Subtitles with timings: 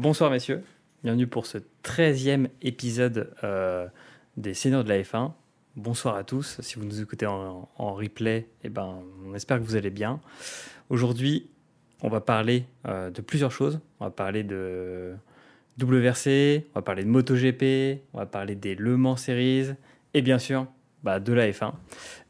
[0.00, 0.62] Bonsoir messieurs,
[1.04, 3.86] bienvenue pour ce 13e épisode euh,
[4.38, 5.32] des Seigneurs de la F1.
[5.76, 9.76] Bonsoir à tous, si vous nous écoutez en, replay, eh ben, on espère que vous
[9.76, 10.18] allez bien.
[10.88, 11.50] Aujourd'hui,
[12.00, 13.78] on va parler euh, de plusieurs choses.
[14.00, 15.12] On va parler de
[15.78, 19.74] WRC, on va parler de MotoGP, on va parler des Le Mans Series
[20.14, 20.66] et bien sûr
[21.02, 21.74] bah, de la F1.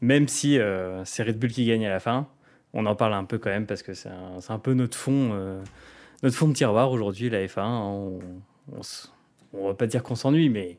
[0.01, 2.27] Même si euh, c'est Red Bull qui gagne à la fin,
[2.73, 5.61] on en parle un peu quand même parce que c'est un, peu notre fond
[6.23, 7.61] notre fond de tiroir aujourd'hui, la F1.
[7.61, 8.19] On,
[9.53, 10.77] on, va pas dire qu'on s'ennuie, mais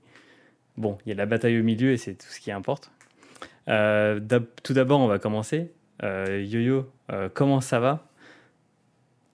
[0.76, 2.90] bon, il y a la bataille au milieu et c'est tout ce qui importe.
[3.68, 4.20] Euh,
[4.62, 5.72] tout d'abord, on va commencer.
[6.02, 8.08] Euh, Yo-Yo, euh, comment ça va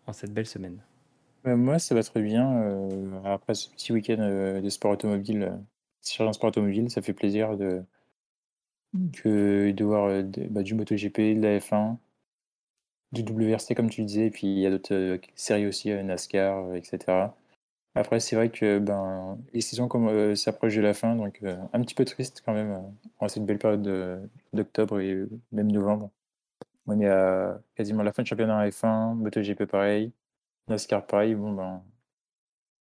[0.06, 0.78] en cette belle semaine?
[1.44, 2.88] Moi, ça va très bien.
[3.24, 5.52] après ce petit week-end de sport automobile,
[6.02, 7.82] sur un sport automobile, ça fait plaisir de,
[9.14, 10.10] que, de voir
[10.50, 11.96] bah, du MotoGP, de la F1,
[13.12, 16.02] du WRC comme tu disais, et puis il y a d'autres euh, séries aussi, euh,
[16.02, 16.98] NASCAR, euh, etc.
[17.94, 19.88] Après, c'est vrai que ben, les saisons
[20.36, 22.80] s'approchent de la fin, donc un petit peu triste quand même
[23.18, 26.10] en cette belle période d'octobre et même novembre.
[26.86, 30.12] On est à quasiment la fin de championnat F1, MotoGP pareil,
[30.68, 31.34] NASCAR pareil.
[31.34, 31.82] Bon, ben,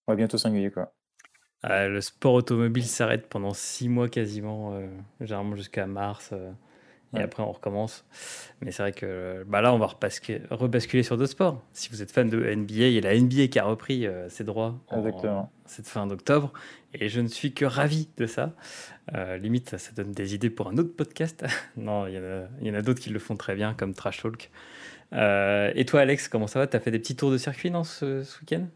[0.09, 0.93] on va bientôt s'ennuyer quoi.
[1.63, 4.81] le sport automobile s'arrête pendant six mois quasiment,
[5.21, 6.35] généralement jusqu'à mars
[7.17, 8.05] et après on recommence.
[8.61, 11.63] Mais c'est vrai que bah là, on va rebasculer sur d'autres sports.
[11.73, 14.29] Si vous êtes fan de NBA, il y a la NBA qui a repris euh,
[14.29, 16.53] ses droits en, cette fin d'octobre.
[16.95, 18.55] Et je ne suis que ravi de ça.
[19.15, 21.45] Euh, limite, ça donne des idées pour un autre podcast.
[21.77, 24.51] non, il y en a, d'autres qui le font très bien, comme Trash Talk.
[25.13, 26.67] Euh, et toi, Alex, comment ça va?
[26.67, 28.67] Tu as fait des petits tours de circuit dans ce, ce week-end?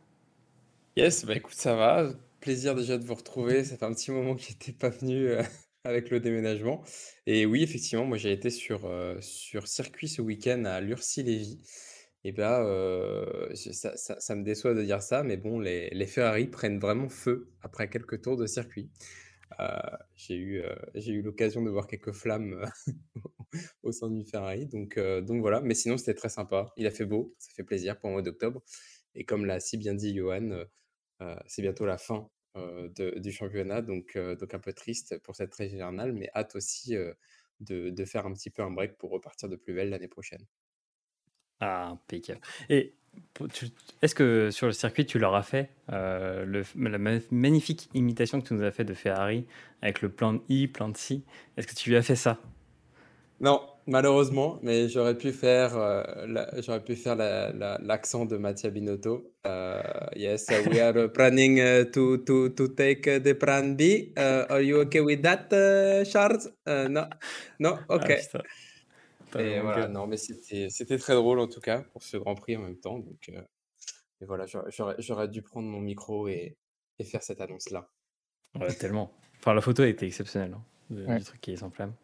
[0.96, 2.10] Yes, bah écoute, ça va.
[2.40, 3.64] Plaisir déjà de vous retrouver.
[3.64, 5.30] Ça fait un petit moment que j'étais pas venu
[5.84, 6.82] avec le déménagement.
[7.26, 11.62] Et oui, effectivement, moi j'ai été sur, euh, sur circuit ce week-end à Lurcy-Lévis.
[12.24, 16.48] Et bien, euh, ça, ça, me déçoit de dire ça, mais bon, les, les Ferrari
[16.48, 18.90] prennent vraiment feu après quelques tours de circuit.
[19.60, 19.78] Euh,
[20.14, 20.62] j'ai eu,
[20.94, 22.68] j'ai eu l'occasion de voir quelques flammes
[23.82, 25.60] au sein du Ferrari, donc, donc voilà.
[25.60, 26.72] Mais sinon, c'était très sympa.
[26.76, 28.62] Il a fait beau, ça fait plaisir pour le mois d'octobre.
[29.14, 30.64] Et comme l'a si bien dit Johan,
[31.46, 35.54] c'est bientôt la fin euh, du championnat, donc, euh, donc un peu triste pour cette
[35.54, 37.12] régionale, mais hâte aussi euh,
[37.60, 40.44] de, de, faire un petit peu un break pour repartir de plus belle l'année prochaine.
[41.60, 42.40] Ah, impeccable.
[42.68, 42.94] Et
[44.02, 48.54] est-ce que sur le circuit, tu leur as fait le, la magnifique imitation que tu
[48.54, 49.46] nous as fait de Ferrari
[49.82, 51.22] avec le plan de I, plan de C?
[51.56, 52.38] Est-ce que tu lui as fait ça?
[53.40, 56.02] Non, Malheureusement, mais j'aurais pu faire, euh,
[56.58, 59.32] j'aurais pu faire l'accent de Mattia Binotto.
[59.46, 59.82] Euh,
[60.14, 64.12] yes, we are planning uh, to, to, to take the plan B.
[64.14, 66.50] Uh, are you okay with that, uh, Charles?
[66.66, 67.06] no,
[67.58, 68.10] no, ah, ok.
[69.38, 72.64] et voilà, non, mais c'était très drôle en tout cas pour ce Grand Prix en
[72.64, 72.98] même temps.
[72.98, 73.40] Donc, euh,
[74.20, 74.44] et voilà,
[74.98, 76.58] j'aurais dû prendre mon micro et,
[76.98, 77.88] et faire cette annonce-là.
[78.54, 79.10] Ouais, tellement.
[79.38, 81.94] Enfin, la photo était exceptionnelle, hein, le, truc qui est sans flamme.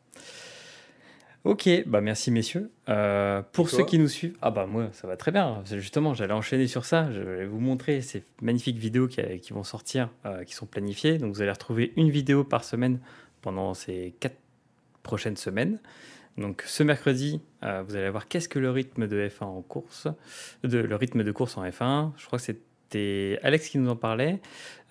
[1.44, 2.70] Ok, bah merci messieurs.
[2.88, 5.62] Euh, pour ceux qui nous suivent, ah bah moi ça va très bien.
[5.70, 7.10] Justement, j'allais enchaîner sur ça.
[7.12, 11.18] Je vais vous montrer ces magnifiques vidéos qui, qui vont sortir, euh, qui sont planifiées.
[11.18, 12.98] Donc vous allez retrouver une vidéo par semaine
[13.42, 14.38] pendant ces quatre
[15.02, 15.80] prochaines semaines.
[16.38, 20.08] Donc ce mercredi, euh, vous allez voir qu'est-ce que le rythme de F1 en course,
[20.62, 22.12] de, le rythme de course en F1.
[22.16, 24.40] Je crois que c'était Alex qui nous en parlait.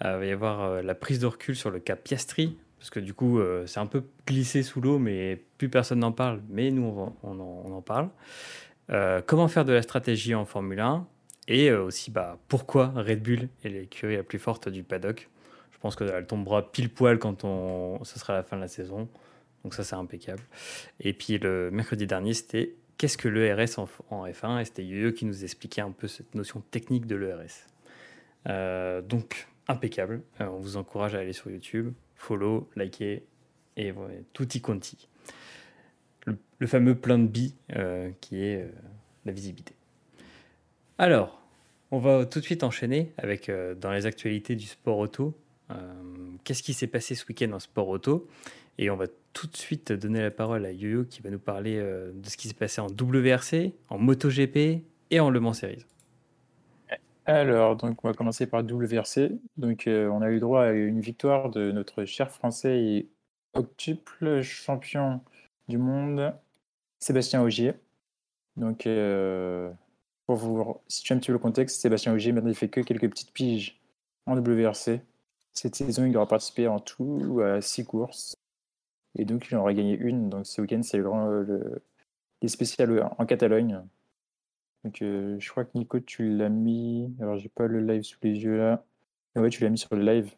[0.02, 3.14] il va y avoir la prise de recul sur le cas Piastri parce que du
[3.14, 7.14] coup, euh, c'est un peu glissé sous l'eau, mais plus personne n'en parle, mais nous,
[7.24, 8.10] on, en, parle.
[8.90, 11.08] Euh, comment faire de la stratégie en Formule 1
[11.48, 15.30] et euh, aussi bah, pourquoi Red Bull est l'écurie la plus forte du paddock?
[15.72, 19.08] Je pense qu'elle tombera pile poil quand on, ce sera la fin de la saison.
[19.64, 20.44] Donc ça, c'est impeccable.
[21.00, 25.14] Et puis le mercredi dernier, c'était qu'est-ce que l'ERS en, en F1 Et c'était Yoyo
[25.14, 29.04] qui nous expliquait un peu cette notion technique de l'ERS.
[29.08, 30.22] donc impeccable.
[30.40, 31.94] on vous encourage à aller sur YouTube
[32.24, 33.24] follow, liker
[33.78, 33.94] et
[34.34, 35.08] tout y conti.
[36.26, 38.72] Le, fameux plein de billes euh, qui est euh,
[39.26, 39.74] la visibilité.
[40.98, 41.42] Alors,
[41.92, 45.38] on va tout de suite enchaîner avec euh, dans les actualités du sport auto.
[46.44, 48.28] Qu'est-ce qui s'est passé ce week-end en sport auto?
[48.78, 51.78] Et on va tout de suite donner la parole à Yoyo qui va nous parler
[51.78, 55.84] de ce qui s'est passé en WRC, en MotoGP et en Le Mans Series.
[57.26, 59.32] Alors, donc on va commencer par WRC.
[59.58, 63.10] Donc, euh, on a eu droit à une victoire de notre cher Français et
[63.54, 65.22] octuple champion
[65.70, 66.34] du monde,
[67.00, 67.74] Sébastien Ogier.
[68.58, 69.72] Donc, euh,
[70.28, 73.32] pour vous situer un petit peu le contexte, Sébastien Ogier, il fait que quelques petites
[73.34, 73.82] piges
[74.26, 75.02] en WRC.
[75.54, 78.36] Cette saison, il aura participé en tout à six courses.
[79.18, 80.30] Et donc, il en aura gagné une.
[80.30, 81.84] Donc, ce week-end, c'est le grand, le,
[82.42, 83.26] les spéciales en
[84.84, 87.14] Donc, euh, je crois que Nico, tu l'as mis.
[87.20, 88.84] Alors, j'ai pas le live sous les yeux là.
[89.36, 90.32] Ouais, tu l'as mis sur le live.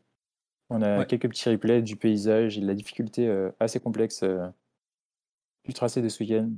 [0.69, 4.47] On a quelques petits replays du paysage et de la difficulté euh, assez complexe euh,
[5.63, 6.50] du tracé de ce week-end.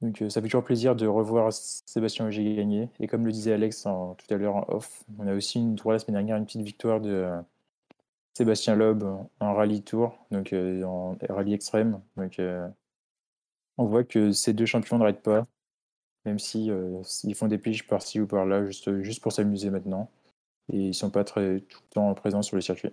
[0.00, 2.88] Donc ça fait toujours plaisir de revoir Sébastien Auger gagner.
[3.00, 5.92] Et comme le disait Alex tout à l'heure en off, on a aussi une tour
[5.92, 7.28] la semaine dernière une petite victoire de
[8.32, 9.04] Sébastien Loeb
[9.40, 12.00] en rallye tour, donc en rallye extrême.
[12.16, 12.40] Donc
[13.76, 15.46] on voit que ces deux champions n'arrêtent pas,
[16.30, 16.70] même si
[17.24, 20.10] ils font des piges par-ci ou par-là, juste, juste pour s'amuser maintenant
[20.72, 22.90] et ils sont pas très tout le temps présents sur le circuit.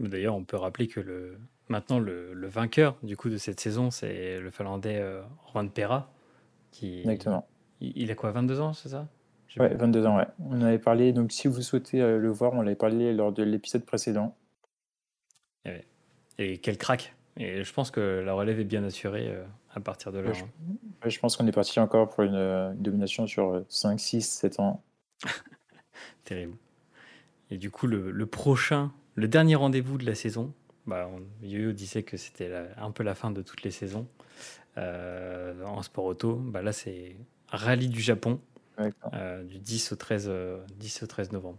[0.00, 3.90] D'ailleurs, on peut rappeler que le, maintenant le, le vainqueur du coup de cette saison,
[3.90, 5.22] c'est le Finlandais euh,
[5.52, 6.12] Juan Pera.
[6.72, 7.46] Qui, Exactement.
[7.80, 9.08] Il, a quoi, 22 ans, c'est ça?
[9.56, 10.26] Ouais, 22 ans, ouais.
[10.40, 13.44] On avait parlé, donc si vous souhaitez euh, le voir, on l'avait parlé lors de
[13.44, 14.36] l'épisode précédent.
[15.64, 15.84] Et,
[16.38, 20.12] et, quel crack Et je pense que la relève est bien assurée euh, à partir
[20.12, 20.32] de là.
[20.32, 21.08] je, hein.
[21.08, 24.82] je, pense qu'on est parti encore pour une, une domination sur 5, 6, 7 ans.
[26.24, 26.56] Terrible.
[27.50, 30.52] Et du coup, le, prochain, le dernier rendez-vous de la saison,
[30.86, 31.08] bah,
[31.42, 34.06] Yo-Yo disait que c'était un peu la fin de toutes les saisons
[34.78, 36.34] euh, en sport auto.
[36.34, 37.16] Bah, là, c'est
[37.48, 38.40] Rallye du Japon,
[39.12, 40.30] euh, du 10 au, 13,
[40.76, 41.58] 10 au 13 novembre.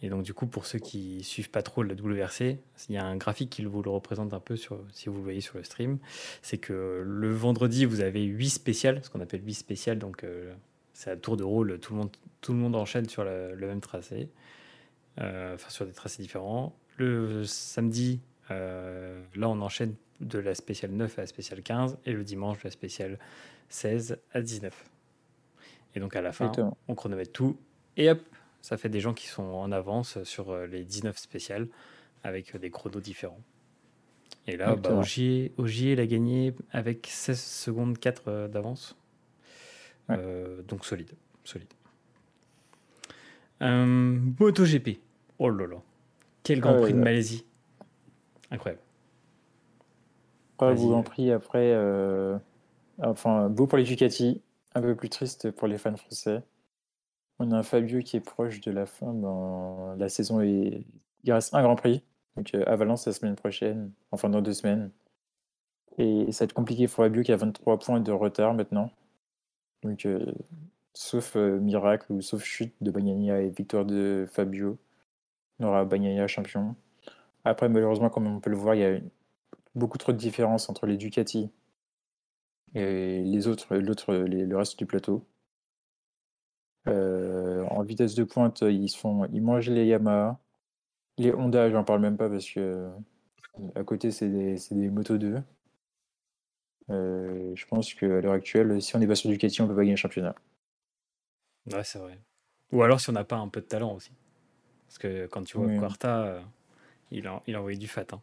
[0.00, 2.58] Et donc, du coup, pour ceux qui suivent pas trop la WRC,
[2.88, 5.22] il y a un graphique qui vous le représente un peu sur, si vous le
[5.22, 5.98] voyez sur le stream.
[6.40, 10.54] C'est que le vendredi, vous avez 8 spéciales, ce qu'on appelle 8 spéciales, donc euh,
[10.92, 12.10] c'est à tour de rôle, tout le monde,
[12.40, 14.28] tout le monde enchaîne sur le, même tracé,
[15.20, 16.76] euh, enfin sur des tracés différents.
[16.96, 18.20] Le samedi,
[18.52, 22.58] euh, là on enchaîne de la spéciale 9 à la spéciale 15 et le dimanche
[22.58, 23.18] de la spéciale
[23.68, 24.90] 16 à 19.
[25.94, 26.52] Et donc à la fin,
[26.86, 27.56] on chronomètre tout.
[27.96, 28.20] Et hop,
[28.68, 31.68] ça fait des gens qui sont en avance sur euh, les 19 spéciales
[32.22, 33.40] avec des chronos différents.
[34.46, 38.94] Et là, bah, Ogier, Ogier l'a gagné avec 16 secondes 4 d'avance.
[40.10, 41.12] Euh, donc solide,
[41.44, 41.72] solide.
[43.62, 45.00] Euh, MotoGP.
[45.38, 45.76] Oh là là.
[46.42, 47.46] Quel Grand Prix de Malaisie.
[48.50, 48.82] Incroyable.
[50.60, 51.72] Vous Grand Prix après.
[51.72, 52.36] Euh,
[52.98, 54.42] enfin, beau pour les Ducati,
[54.74, 56.42] un peu plus triste pour les fans français.
[57.38, 60.86] On a un Fabio qui est proche de la fin dans la saison et
[61.24, 62.02] il reste un Grand Prix.
[62.36, 64.90] Donc à Valence la semaine prochaine, enfin dans deux semaines.
[65.98, 68.90] Et ça va être compliqué pour Fabio qui a 23 points de retard maintenant.
[69.82, 70.32] Donc, euh,
[70.94, 74.78] sauf euh, miracle ou sauf chute de Bagnaia et victoire de Fabio,
[75.60, 76.76] on aura Bagnaia champion.
[77.44, 79.00] Après, malheureusement, comme on peut le voir, il y a
[79.74, 81.50] beaucoup trop de différences entre les Ducati
[82.74, 85.24] et les autres, le reste du plateau.
[86.88, 90.38] Euh, en vitesse de pointe, ils, font, ils mangent les Yamaha.
[91.18, 92.88] Les Honda, j'en parle même pas parce que
[93.74, 95.42] à côté, c'est des, des Moto 2.
[96.90, 99.80] Euh, je pense qu'à l'heure actuelle, si on n'est pas sur Ducati, on peut pas
[99.80, 100.34] gagner le championnat.
[101.70, 102.18] Ouais, c'est vrai.
[102.72, 104.12] Ou alors si on n'a pas un peu de talent aussi.
[104.86, 106.40] Parce que quand tu vois Quarta, euh,
[107.10, 108.06] il, a, il a envoyé du fat.
[108.12, 108.20] Hein.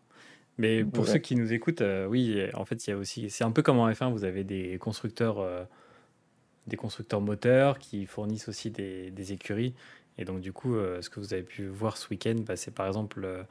[0.57, 3.29] Mais pour ceux qui nous écoutent, euh, oui, en fait, il y a aussi.
[3.29, 5.45] C'est un peu comme en F1, vous avez des constructeurs,
[6.67, 9.73] des constructeurs moteurs qui fournissent aussi des, des écuries.
[10.17, 12.87] Et donc, du coup, ce que vous avez pu voir ce week-end, bah, c'est par
[12.87, 13.45] exemple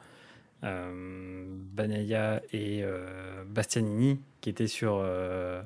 [0.65, 5.63] euh, Banaya et euh, Bastianini, qui étaient sur euh,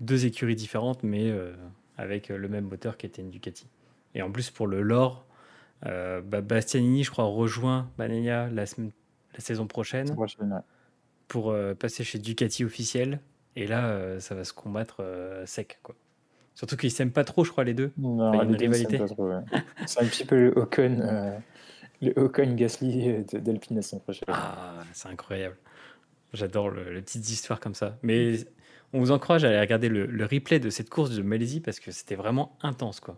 [0.00, 1.32] deux écuries différentes, mais
[1.96, 3.68] avec le même moteur qui était une Ducati.
[4.14, 5.26] Et en plus, pour le lore,
[5.82, 10.14] bah, Bastianini, je crois, rejoint Banaya la, la saison prochaine,
[11.28, 13.20] pour passer chez Ducati officiel.
[13.54, 15.04] Et là, ça va se combattre
[15.46, 15.78] sec.
[15.82, 15.94] Quoi.
[16.54, 17.92] Surtout qu'ils s'aiment pas trop, je crois, les deux.
[17.96, 19.00] Non, y a une rivalité.
[19.86, 21.40] C'est un petit peu le Ocon
[22.02, 24.24] le Ocon Gasly d'Alpine la semaine prochaine.
[24.28, 25.56] Ah, c'est incroyable.
[26.32, 27.96] J'adore le, les petites histoires comme ça.
[28.02, 28.34] Mais
[28.92, 31.90] on vous encourage à aller regarder le, replay de cette course de Malaisie parce que
[31.90, 33.16] c'était vraiment intense, quoi.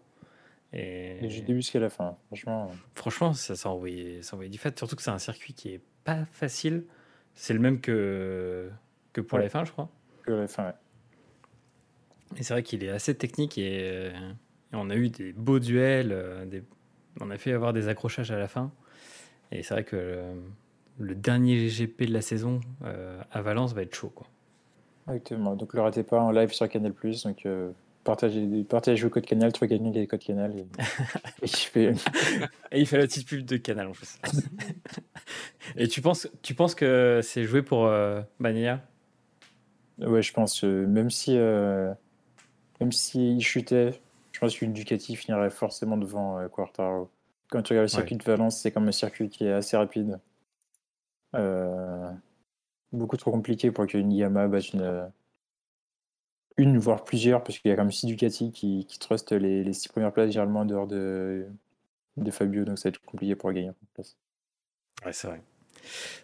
[0.73, 2.71] Et, j'ai début jusqu'à la fin, franchement.
[2.95, 4.77] Franchement, ça, ça, envoyait, du fait.
[4.77, 6.85] Surtout que c'est un circuit qui est pas facile.
[7.35, 8.69] C'est le même que,
[9.13, 9.89] que pour la F1, je crois.
[10.25, 10.73] Que la F1, ouais.
[12.37, 14.11] Et c'est vrai qu'il est assez technique et,
[14.73, 16.65] on a eu des beaux duels, euh, des,
[17.21, 18.73] on a fait avoir des accrochages à la fin.
[19.53, 20.21] Et c'est vrai que
[20.99, 24.11] le, dernier GP de la saison euh, à Valence va être chaud.
[24.13, 24.27] Quoi.
[25.09, 25.55] Exactement.
[25.55, 26.93] Donc, le ratez pas en live sur Canal.
[27.25, 27.71] Donc, euh,
[28.05, 30.53] partagez, partagez le code Canal, trouvez quelqu'un qui a le code Canal.
[31.43, 31.93] Et, il fait...
[32.73, 34.19] et il fait la petite pub de Canal en plus.
[35.77, 38.23] et tu penses, tu penses que c'est joué pour euh,
[39.99, 40.65] Ouais, je pense.
[40.65, 41.37] Euh, même si.
[42.85, 43.99] Même s'il chutait,
[44.33, 47.11] je pense qu'une Ducati finirait forcément devant euh, Quartaro.
[47.49, 50.21] Quand tu regardes le circuit de Valence, c'est comme un circuit qui est assez rapide.
[51.35, 52.11] Euh,
[52.93, 55.11] beaucoup trop compliqué pour qu'une Yamaha batte une,
[56.59, 59.73] une, voire plusieurs, parce qu'il y a quand même six Ducati qui, qui trustent les,
[59.73, 61.47] six premières places généralement en dehors de,
[62.19, 64.17] de Fabio, donc ça va être compliqué pour gagner place.
[65.07, 65.43] Ouais, c'est vrai.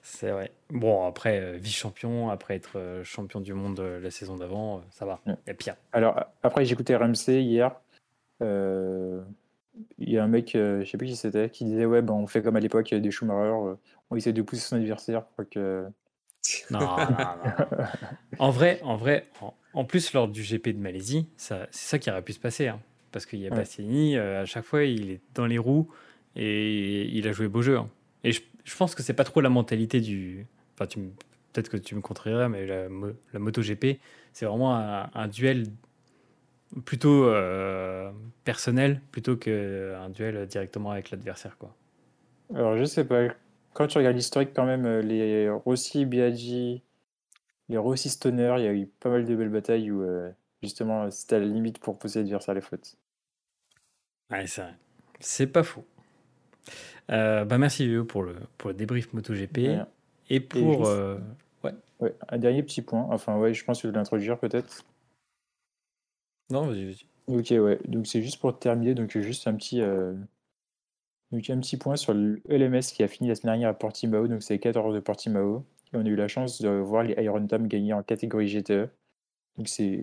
[0.03, 0.53] C'est vrai.
[0.71, 5.07] Bon, après, euh, vice-champion, après être euh, champion du monde euh, la saison d'avant, ça
[5.07, 5.21] va.
[5.27, 5.77] Il y a pire.
[5.93, 7.75] Alors, après, écouté RMC hier.
[8.41, 12.27] Il y a un mec, je sais plus qui c'était, qui disait Ouais, ben, on
[12.27, 13.77] fait comme à l'époque des Schumacher,
[14.11, 15.87] on essaie de pousser son adversaire pour que.
[16.71, 17.87] Non, non, non.
[18.39, 19.29] en vrai, en vrai,
[19.73, 22.69] en, plus, lors du GP de Malaisie, c'est ça qui aurait pu se passer.
[22.69, 22.81] Hein,
[23.13, 25.89] parce qu'il y a Bastiani, à chaque fois, il est dans les roues
[26.37, 27.79] et il a joué beau jeu.
[27.79, 27.89] Hein.
[28.25, 30.47] Et je, je pense que c'est pas trop la mentalité du.
[30.75, 30.99] Enfin, tu
[31.53, 32.89] peut-être que tu me contreras, mais la,
[33.33, 33.99] la MotoGP,
[34.33, 35.67] c'est vraiment un, duel
[36.85, 38.13] plutôt euh,
[38.45, 41.57] personnel plutôt qu'un duel directement avec l'adversaire.
[41.59, 41.75] quoi.
[42.55, 43.29] Alors, je sais pas.
[43.73, 46.83] Quand tu regardes l'historique, quand même, euh, les Rossi, Biaggi,
[47.69, 50.31] les Rossi Stoner, il y a eu pas mal de belles batailles où euh,
[50.63, 52.97] justement c'était à la limite pour pousser l'adversaire les fautes.
[54.31, 54.75] Ouais, c'est vrai.
[55.21, 55.85] C'est pas faux.
[57.11, 59.59] Euh, bah merci Léo pour le, pour le débrief MotoGP.
[60.29, 60.87] Et pour.
[60.87, 61.19] Euh,
[61.65, 61.75] ouais.
[62.01, 62.15] ouais.
[62.29, 63.07] Un dernier petit point.
[63.11, 64.85] Enfin, ouais, je pense que je vais l'introduire peut-être.
[66.51, 67.07] Non, vas-y, vas-y.
[67.27, 67.79] Ok, ouais.
[67.87, 68.95] Donc c'est juste pour terminer.
[68.95, 69.81] Donc juste un petit.
[69.81, 70.15] Euh...
[71.33, 74.29] Donc un petit point sur le LMS qui a fini la semaine dernière à Portimao.
[74.29, 75.65] Donc c'est 14 de Portimao.
[75.93, 78.89] Et on a eu la chance de voir les Iron Tam gagner en catégorie GTE.
[79.57, 80.01] Donc c'est.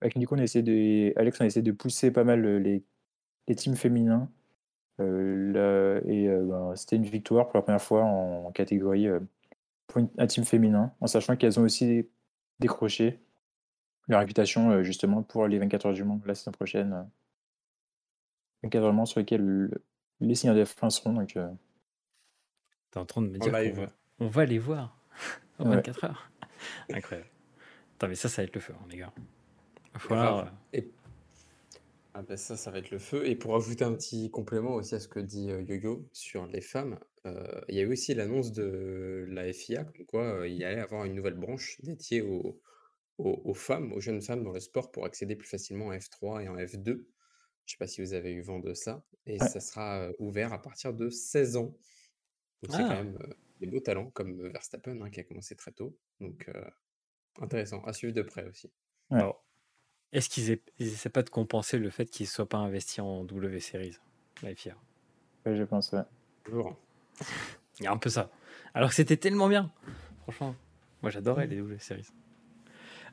[0.00, 1.18] Avec Nico, on a essayé de.
[1.18, 2.82] Alex, on a essayé de pousser pas mal les,
[3.46, 4.30] les teams féminins.
[5.00, 9.20] Euh, et euh, ben, c'était une victoire pour la première fois en, catégorie euh,
[9.86, 12.08] pour un team féminin, en sachant qu'elles ont aussi
[12.58, 13.20] décroché
[14.08, 17.08] la réputation justement pour les 24 heures du monde la saison prochaine.
[18.64, 19.70] 24 heures du monde sur lesquels
[20.20, 21.12] les signes de F1 seront.
[21.12, 21.38] Donc,
[22.90, 23.88] T'es en train de me dire qu'on va,
[24.18, 24.98] on va les voir
[25.58, 26.30] en 24 heures.
[26.92, 27.28] Incroyable.
[27.96, 29.12] Attends, mais ça, ça va être le feu, hein, les gars.
[32.18, 33.24] Ah ben ça, ça va être le feu.
[33.28, 36.98] Et pour ajouter un petit complément aussi à ce que dit Yoyo sur les femmes,
[37.24, 41.04] il y a eu aussi l'annonce de la FIA, comme quoi il y allait avoir
[41.04, 42.60] une nouvelle branche dédiée aux,
[43.18, 46.48] aux, femmes, aux jeunes femmes dans le sport pour accéder plus facilement en F3 et
[46.48, 46.86] en F2.
[46.86, 47.04] Je ne
[47.66, 49.04] sais pas si vous avez eu vent de ça.
[49.26, 51.76] Et ça sera ouvert à partir de 16 ans.
[52.62, 53.04] Donc c'est quand ah!
[53.04, 53.16] même
[53.60, 55.96] des beaux talents, comme Verstappen, hein, qui a commencé très tôt.
[56.18, 56.50] Donc
[57.40, 58.72] intéressant, à suivre de près aussi.
[60.12, 63.60] Est-ce qu'ils essaient pas de compenser le fait qu'ils ne soient pas investis en W
[63.60, 63.96] Series,
[64.42, 64.74] la FIA
[65.44, 66.02] Oui, je pense, ouais.
[66.44, 66.76] Toujours.
[67.78, 68.30] Il y a un peu ça.
[68.74, 69.70] Alors que c'était tellement bien.
[70.22, 70.54] Franchement,
[71.02, 72.06] moi j'adorais les W Series.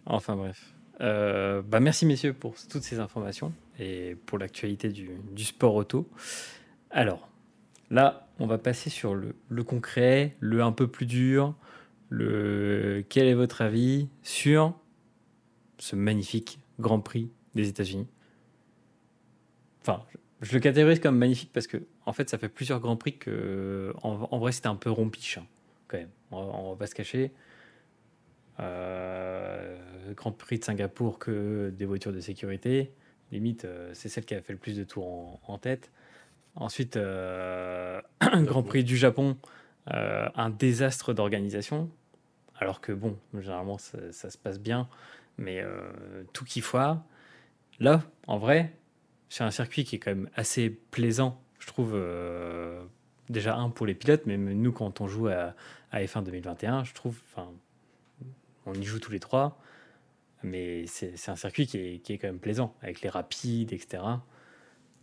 [0.05, 0.73] Enfin bref.
[1.01, 6.07] Euh, bah merci messieurs pour toutes ces informations et pour l'actualité du, du, sport auto.
[6.89, 7.27] Alors,
[7.89, 11.53] là, on va passer sur le, le, concret, le un peu plus dur.
[12.09, 14.73] Le quel est votre avis sur
[15.79, 18.07] ce magnifique Grand Prix des États-Unis.
[19.81, 20.03] Enfin,
[20.41, 23.93] je, le catégorise comme magnifique parce que, en fait, ça fait plusieurs Grands Prix que,
[24.01, 25.45] en, vrai, c'était un peu rompiche, hein,
[25.87, 26.09] quand même.
[26.31, 27.31] On, va pas se cacher.
[28.59, 29.77] Euh,
[30.15, 32.91] Grand Prix de Singapour que des voitures de sécurité.
[33.31, 35.91] Limite, euh, c'est celle qui a fait le plus de tours en, tête.
[36.55, 39.37] Ensuite, euh, Grand Prix du Japon,
[39.87, 41.91] un désastre d'organisation.
[42.57, 44.87] Alors que, bon, généralement, ça se passe bien
[45.37, 47.03] mais euh, tout qui foire.
[47.79, 48.73] Là, en vrai,
[49.29, 51.91] c'est un circuit qui est quand même assez plaisant, je trouve.
[51.93, 52.83] Euh,
[53.29, 55.53] déjà, un pour les pilotes, mais nous, quand on joue à,
[55.93, 57.19] F1 2021, je trouve.
[57.31, 57.51] Enfin,
[58.65, 59.59] on y joue tous les trois,
[60.43, 64.03] mais c'est un circuit qui est, quand même plaisant, avec les rapides, etc.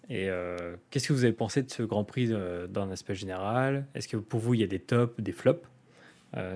[0.09, 3.87] Et euh, qu'est-ce que vous avez pensé de ce Grand Prix dans un aspect général?
[3.95, 5.69] Est-ce que pour vous, il y a des tops, des flops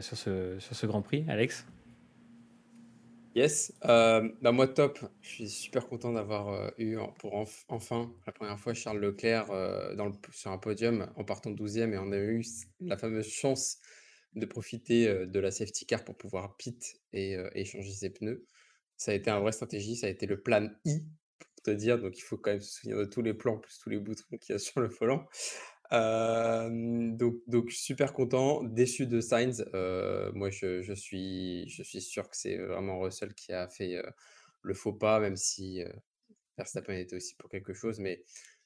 [0.00, 1.66] sur, ce, sur ce Grand Prix, Alex?
[3.36, 7.34] Yes, euh, bah, moi top, je suis super content d'avoir euh, eu pour
[7.68, 11.92] enfin la première fois Charles Leclerc euh, dans le, sur un podium en partant 12e
[11.92, 12.42] et on a eu
[12.80, 13.76] la fameuse chance
[14.36, 18.46] de profiter de la safety car pour pouvoir pit et échanger ses pneus.
[18.96, 21.04] Ça a été un vrai stratégie, ça a été le plan I
[21.38, 23.78] pour te dire, donc il faut quand même se souvenir de tous les plans plus
[23.78, 25.26] tous les boutons qu'il y a sur le volant
[25.90, 29.64] donc, super content, déçu de Sainz.
[30.34, 34.02] moi, je, je, suis, je suis sûr que c'est vraiment Russell qui a fait
[34.62, 35.82] le faux pas, même si
[36.56, 38.24] Verstappen était aussi pour quelque chose, mais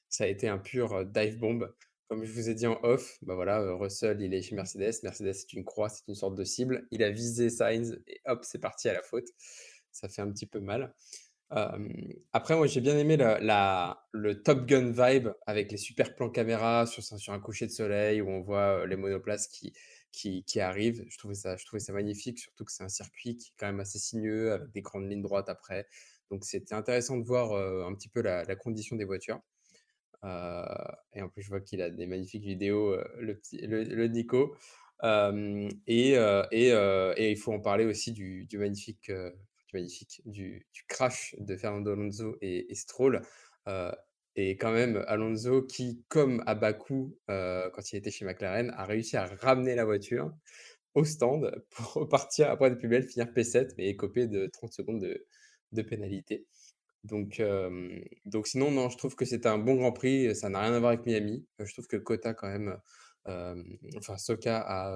[0.09, 1.71] ça a été un pur dive bomb.
[2.07, 5.01] Comme je vous ai dit en off, bah voilà, Russell, il est chez Mercedes.
[5.03, 6.85] Mercedes, c'est une croix, c'est une sorte de cible.
[6.91, 9.27] Il a visé Sainz et hop, c'est parti à la faute.
[9.93, 10.93] Ça fait un petit peu mal
[11.51, 17.03] après, moi, j'ai bien aimé le Top Gun vibe avec les super plans caméra sur,
[17.33, 19.73] un coucher de soleil où on voit les monoplaces qui,
[20.59, 21.03] arrivent.
[21.09, 21.57] Je trouvais, ça,
[21.93, 25.09] magnifique, surtout que c'est un circuit qui est quand même assez sinueux avec des grandes
[25.09, 25.87] lignes droites après.
[26.29, 27.53] Donc, c'était intéressant de voir
[27.85, 29.41] un petit peu la, condition des voitures.
[30.23, 34.55] et en plus, je vois qu'il a des magnifiques vidéos, le Nico.
[35.87, 36.15] et,
[37.17, 39.11] il faut en parler aussi du magnifique,
[40.25, 43.21] du, crash de Fernando Alonso et, Stroll.
[44.35, 49.17] et quand même, Alonso qui, comme à Bakou, quand il était chez McLaren, a réussi
[49.17, 50.33] à ramener la voiture
[50.93, 55.01] au stand pour repartir après de plus belle, finir P7, mais écopé de 30 secondes
[55.01, 55.25] de,
[55.71, 56.45] de pénalité.
[57.03, 57.41] Donc,
[58.25, 60.35] donc sinon, non, je trouve que c'était un bon Grand Prix.
[60.35, 61.45] Ça n'a rien à voir avec Miami.
[61.59, 62.77] Je trouve que Kota, quand même,
[63.25, 64.95] enfin, Soka a,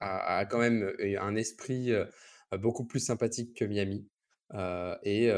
[0.00, 1.92] a, quand même un esprit
[2.56, 4.06] beaucoup plus sympathique que Miami.
[5.04, 5.30] et,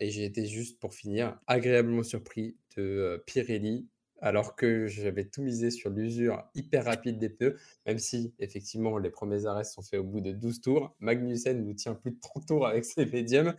[0.00, 3.88] j'ai été juste, pour finir, agréablement surpris de Pirelli
[4.20, 7.56] alors que j'avais tout misé sur l'usure hyper rapide des pneus,
[7.86, 10.96] même si effectivement les premiers arrêts sont faits au bout de 12 tours.
[11.00, 13.54] Magnussen nous tient plus de 30 tours avec ses médiums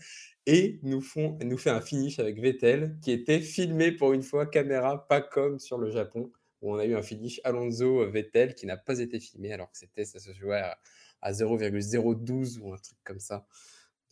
[0.45, 4.45] et nous, font, nous fait un finish avec Vettel qui était filmé pour une fois
[4.45, 8.75] caméra, pas comme sur le Japon où on a eu un finish Alonso-Vettel qui n'a
[8.75, 10.77] pas été filmé alors que c'était ça se jouait à,
[11.23, 13.45] 0,012 ou un truc comme ça.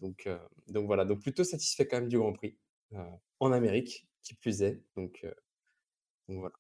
[0.02, 0.38] Donc, euh,
[0.68, 2.58] donc voilà, donc plutôt satisfait quand même du Grand Prix
[2.94, 3.04] euh,
[3.40, 4.82] en Amérique, qui plus est.
[4.96, 5.34] Donc, euh,
[6.28, 6.54] voilà.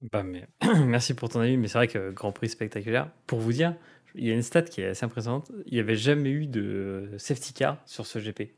[0.00, 0.46] Bah, mais,
[0.86, 3.12] merci pour ton avis, mais c'est vrai que Grand Prix spectaculaire.
[3.26, 3.76] Pour vous dire,
[4.14, 5.50] il y a une stat qui est assez impressionnante.
[5.66, 8.54] Il n'y avait jamais eu de safety car sur ce GP.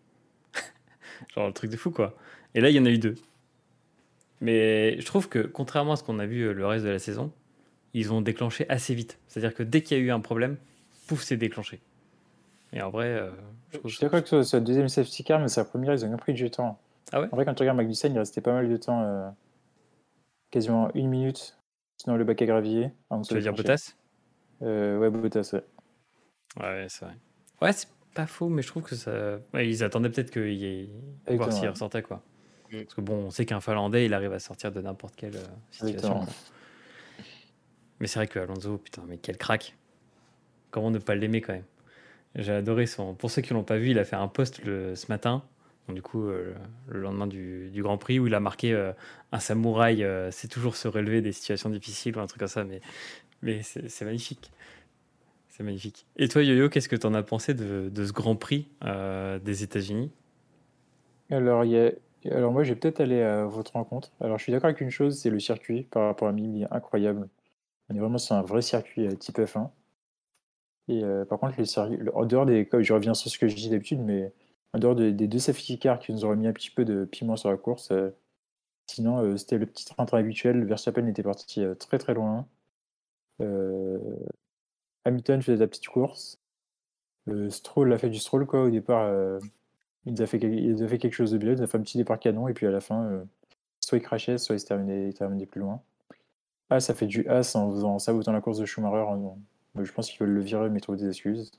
[1.35, 2.17] Genre le truc de fou, quoi.
[2.55, 3.17] Et là, il y en a eu deux.
[4.41, 7.33] Mais je trouve que, contrairement à ce qu'on a vu le reste de la saison,
[7.95, 9.19] ils ont déclenché assez vite.
[9.29, 10.57] C'est-à-dire que dès qu'il y a eu un problème,
[11.07, 11.81] pouf, c'est déclenché.
[12.73, 13.31] Et en vrai, euh,
[13.73, 16.05] je, je suis d'accord que c'est le deuxième safety car, mais c'est la première, ils
[16.05, 16.79] ont bien pris du temps.
[17.13, 19.03] Ah ouais En vrai, quand tu regardes Magnussen, il restait pas mal de temps.
[19.03, 19.29] Euh,
[20.51, 21.57] quasiment une minute,
[21.97, 22.91] sinon le bac à gravier.
[23.27, 23.95] Tu veux dire Bottas?
[24.63, 25.65] Euh, Ouais, Bottas, ouais.
[26.61, 27.15] Ouais, c'est vrai.
[27.63, 29.39] Ouais, c'est pas faux, mais je trouve que ça.
[29.55, 30.91] ils attendaient peut-être qu'il y ait.
[31.37, 32.23] voir s'il ressortait, quoi.
[32.73, 32.83] Mm.
[32.83, 35.47] Parce que bon, on sait qu'un Finlandais, il arrive à sortir de n'importe quelle euh,
[35.71, 36.21] situation.
[38.01, 39.77] Mais c'est vrai que Alonso, putain, mais quel crack.
[40.71, 41.65] Comment ne pas l'aimer quand même
[42.35, 43.15] J'ai adoré son.
[43.15, 45.43] Pour ceux qui l'ont pas vu, il a fait un post ce matin
[45.93, 46.55] du coup, euh,
[46.89, 48.93] le lendemain du, Grand Prix, où il a marqué euh,
[49.33, 52.65] un samouraï, euh, c'est toujours se relever des situations difficiles ou un truc comme ça,
[52.65, 52.81] mais,
[53.43, 54.51] mais c'est magnifique.
[55.49, 56.07] C'est magnifique.
[56.17, 60.11] Et toi, Yo-Yo, qu'est-ce que tu en as pensé de, ce Grand Prix des États-Unis?
[61.31, 61.95] Alors, il
[62.31, 64.11] Alors moi, je vais peut-être aller à votre rencontre.
[64.21, 67.29] Alors, je suis d'accord avec une chose, c'est le circuit par rapport à Mimi, incroyable.
[67.91, 69.71] On est vraiment sur un vrai circuit type F1.
[70.89, 71.57] Et par contre,
[72.15, 74.33] en dehors des, je reviens sur ce que je dis d'habitude, mais
[74.73, 77.37] en dehors des deux safety cars qui nous auraient mis un petit peu de piment
[77.37, 78.11] sur la course, euh,
[78.87, 80.65] sinon euh, c'était le petit train-train habituel.
[80.65, 82.47] Verstappen était parti euh, très très loin.
[85.05, 86.39] Hamilton faisait la petite course.
[87.49, 89.11] Stroll a fait du Stroll quoi au départ.
[90.05, 91.97] il, a fait, il a fait quelque chose de bien, il a fait un petit
[91.97, 93.25] départ canon et puis à la fin,
[93.81, 95.83] soit il crachait, soit il se terminait, plus loin.
[96.71, 99.05] Ah, ça fait du As en, faisant, sabotant la course de Schumacher.
[99.77, 101.53] Je pense qu'ils veulent le virer mais trouver des excuses.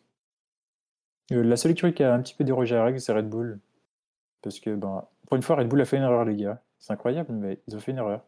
[1.32, 3.30] Euh, la seule écurie qui a un petit peu dérogé à la règle, c'est Red
[3.30, 3.60] Bull.
[4.42, 6.62] Parce que, ben, pour une fois, Red Bull a fait une erreur, les gars.
[6.80, 8.26] C'est incroyable, mais ils ont fait une erreur.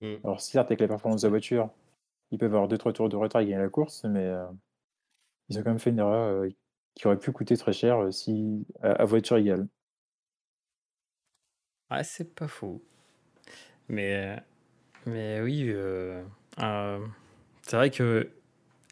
[0.00, 0.16] Mm.
[0.24, 1.70] Alors, certes, avec la performance de la voiture,
[2.30, 4.46] ils peuvent avoir 2-3 tours de retard et gagner la course, mais euh,
[5.48, 6.48] ils ont quand même fait une erreur euh,
[6.94, 9.66] qui aurait pu coûter très cher si, à, voiture égale.
[11.88, 12.82] Ah, c'est pas faux.
[13.88, 14.40] Mais,
[15.06, 15.74] mais oui,
[16.56, 18.28] c'est vrai que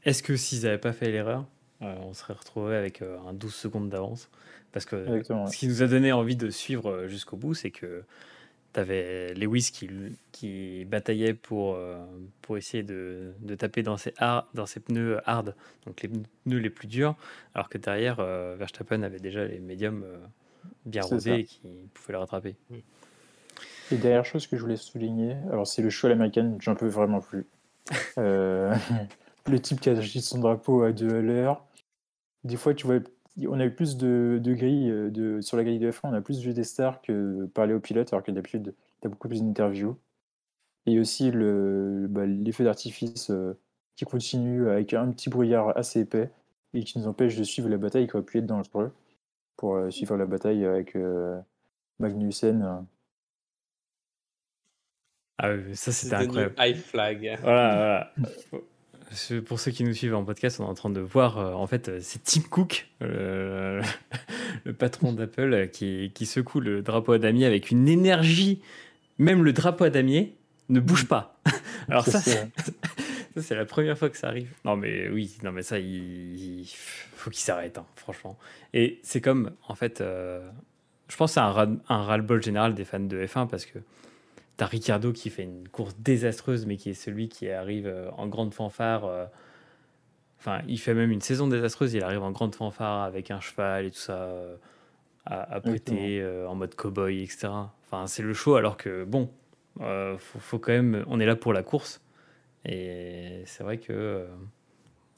[0.05, 1.45] est-ce que s'ils n'avaient pas fait l'erreur,
[1.83, 4.31] euh, on serait retrouvé avec euh, un 12 secondes d'avance?
[4.73, 8.05] Parce que ce qui nous a donné envie de suivre euh, jusqu'au bout, c'est que
[8.75, 9.89] tu avais Lewis qui,
[10.33, 11.79] qui bataillait pour,
[12.43, 14.13] pour essayer de, de taper dans ses,
[14.55, 15.55] dans ses pneus hard,
[15.87, 17.17] donc les pneus les plus durs,
[17.55, 18.17] alors que derrière,
[18.57, 20.05] Verstappen avait déjà les médiums
[20.85, 22.57] bien rodés et qui pouvaient le rattraper.
[23.91, 26.89] Et dernière chose que je voulais souligner, alors c'est le show à l'américaine, j'en peux
[26.89, 27.47] vraiment plus.
[28.17, 31.65] le type qui a acheté son drapeau à deux à l'heure,
[32.45, 33.01] des fois, tu vois,
[33.47, 36.15] on a eu plus de, de grilles euh, de, sur la grille de F1, on
[36.15, 39.29] a plus vu des stars que parler aux pilotes, alors que d'habitude, tu as beaucoup
[39.29, 39.97] plus d'interviews.
[40.87, 43.59] Et aussi le, bah, l'effet d'artifice euh,
[43.97, 46.31] qui continue avec un petit brouillard assez épais
[46.75, 48.93] et qui nous empêche de suivre la bataille qui aurait pu être dangereux
[49.57, 50.97] pour euh, suivre la bataille avec
[51.99, 52.87] Magnussen.
[55.39, 56.55] Ah oui, ça c'était incroyable.
[56.59, 57.39] High flag.
[57.43, 58.13] Voilà,
[58.51, 59.43] voilà.
[59.43, 61.67] pour ceux qui nous suivent en podcast, on est en train de voir, euh, en
[61.67, 63.83] fait, euh, c'est Tim Cook, le
[64.77, 68.61] patron d'Apple, qui, qui, secoue le drapeau à damier avec une énergie.
[69.19, 70.35] Même le drapeau à damier
[70.69, 71.41] ne bouge pas.
[71.89, 72.47] Alors ça, ça
[73.37, 74.51] c'est la première fois que ça arrive.
[74.65, 76.67] Non mais oui, non mais ça, il,
[77.15, 78.39] faut qu'il s'arrête, hein, franchement.
[78.75, 80.49] Et c'est comme, en fait, euh,
[81.09, 83.79] je pense que c'est un, un ras-le-bol général des fans de F1 parce que
[84.59, 88.27] tu as Ricardo qui fait une course désastreuse, mais qui est celui qui arrive en
[88.27, 89.31] grande fanfare.
[90.39, 91.95] Enfin, il fait même une saison désastreuse.
[91.95, 94.29] Il arrive en grande fanfare avec un cheval et tout ça,
[95.25, 97.49] à, à prêter en mode cowboy, etc.
[97.87, 99.31] Enfin, c'est le show, alors que bon,
[99.81, 102.01] euh, faut, quand même, on est là pour la course.
[102.65, 104.27] Et c'est vrai que euh,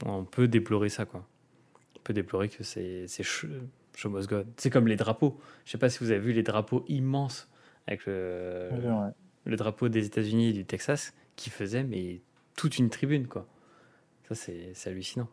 [0.05, 1.27] on peut déplorer ça, quoi.
[1.97, 3.49] On peut déplorer que c'est show
[4.07, 4.43] must go.
[4.57, 5.39] C'est comme les drapeaux.
[5.65, 7.49] Je sais pas si vous avez vu les drapeaux immenses
[7.87, 8.71] avec le,
[9.45, 12.21] le drapeau des États-Unis et du Texas qui faisait mais
[12.57, 13.47] toute une tribune, quoi.
[14.29, 15.29] Ça, c'est hallucinant.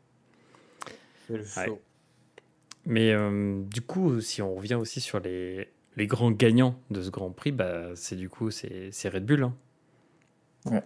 [2.85, 5.67] Mais euh, du coup, si on revient aussi sur les,
[5.97, 9.43] les grands gagnants de ce Grand Prix, bah, c'est du coup c'est Red Bull.
[9.43, 10.81] Hein.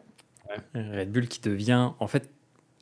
[0.74, 2.30] Red Bull qui devient, en fait,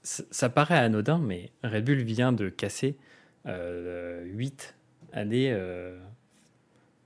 [0.03, 2.97] ça paraît anodin, mais Red Bull vient de casser
[3.45, 4.75] euh, 8
[5.13, 5.99] années euh,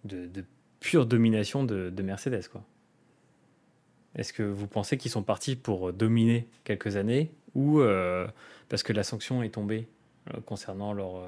[0.03, 0.45] de,
[0.79, 2.47] pure domination de, Mercedes.
[2.51, 2.63] quoi.
[4.15, 8.27] Est-ce que vous pensez qu'ils sont partis pour dominer quelques années ou euh,
[8.69, 9.87] parce que la sanction est tombée
[10.33, 11.25] euh, concernant leur,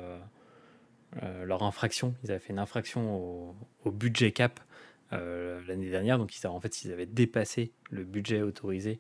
[1.24, 2.14] euh, leur infraction?
[2.24, 4.60] Ils avaient fait une infraction au, budget cap
[5.14, 6.18] euh, l'année dernière.
[6.18, 9.00] Donc, ils, en fait, ils avaient dépassé le budget autorisé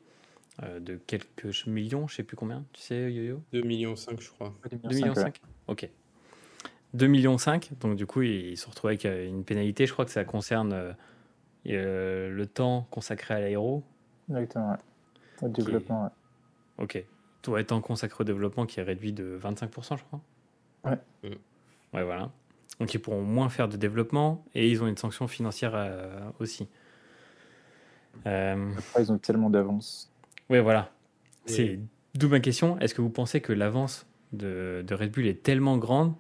[0.64, 3.42] euh, de quelques millions, je sais plus combien, tu sais, Yo-Yo?
[3.52, 4.56] 2 millions 5, je crois.
[4.72, 5.90] 2 millions 5 Ok.
[6.94, 9.86] 2 millions 5, donc du coup, ils se retrouvent avec une pénalité.
[9.86, 10.96] Je crois que ça concerne
[11.74, 13.84] le temps consacré à l'aéro.
[14.30, 14.78] Exactement, ouais.
[15.42, 16.84] Au développement, ouais.
[16.84, 17.04] Ok.
[17.42, 20.22] Tout temps consacré au développement qui est réduit de 25%, je crois.
[20.84, 20.98] Ouais.
[21.24, 21.36] Mm.
[21.94, 22.32] Ouais, voilà.
[22.80, 26.68] Donc ils pourront moins faire de développement et ils ont une sanction financière euh, aussi.
[28.26, 28.72] Euh...
[28.78, 30.12] Après, ils ont tellement d'avance.
[30.50, 30.92] Ouais, voilà.
[31.46, 31.80] C'est
[32.16, 32.80] d'où ma question.
[32.80, 36.14] Est-ce que vous pensez que l'avance de, de, Red Bull est tellement grande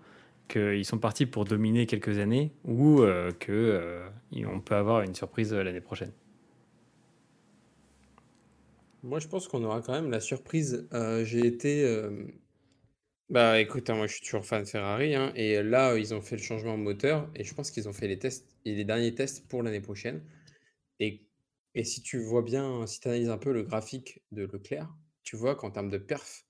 [0.47, 5.53] qu'ils sont partis pour dominer quelques années ou euh, qu'on euh, peut avoir une surprise
[5.53, 6.11] l'année prochaine
[9.03, 10.87] Moi, je pense qu'on aura quand même la surprise.
[11.23, 11.85] J'ai été
[13.29, 16.21] bah écoute, hein, moi je suis toujours fan de Ferrari, hein, et là ils ont
[16.21, 19.15] fait le changement moteur, et je pense qu'ils ont fait les tests, et les derniers
[19.15, 20.23] tests pour l'année prochaine.
[20.99, 21.25] Et,
[21.73, 25.37] et si tu vois bien, si tu analyses un peu le graphique de Leclerc, tu
[25.37, 26.44] vois qu'en termes de perf,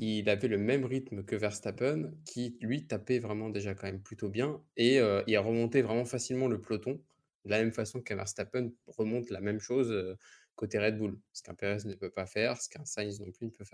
[0.00, 4.28] il avait le même rythme que Verstappen, qui lui tapait vraiment déjà quand même plutôt
[4.28, 7.00] bien, et il a remonté vraiment facilement le peloton,
[7.44, 10.16] de la même façon qu'un Verstappen remonte la même chose
[10.54, 13.46] côté Red Bull, ce qu'un Perez ne peut pas faire, ce qu'un Sainz non plus
[13.46, 13.64] ne peut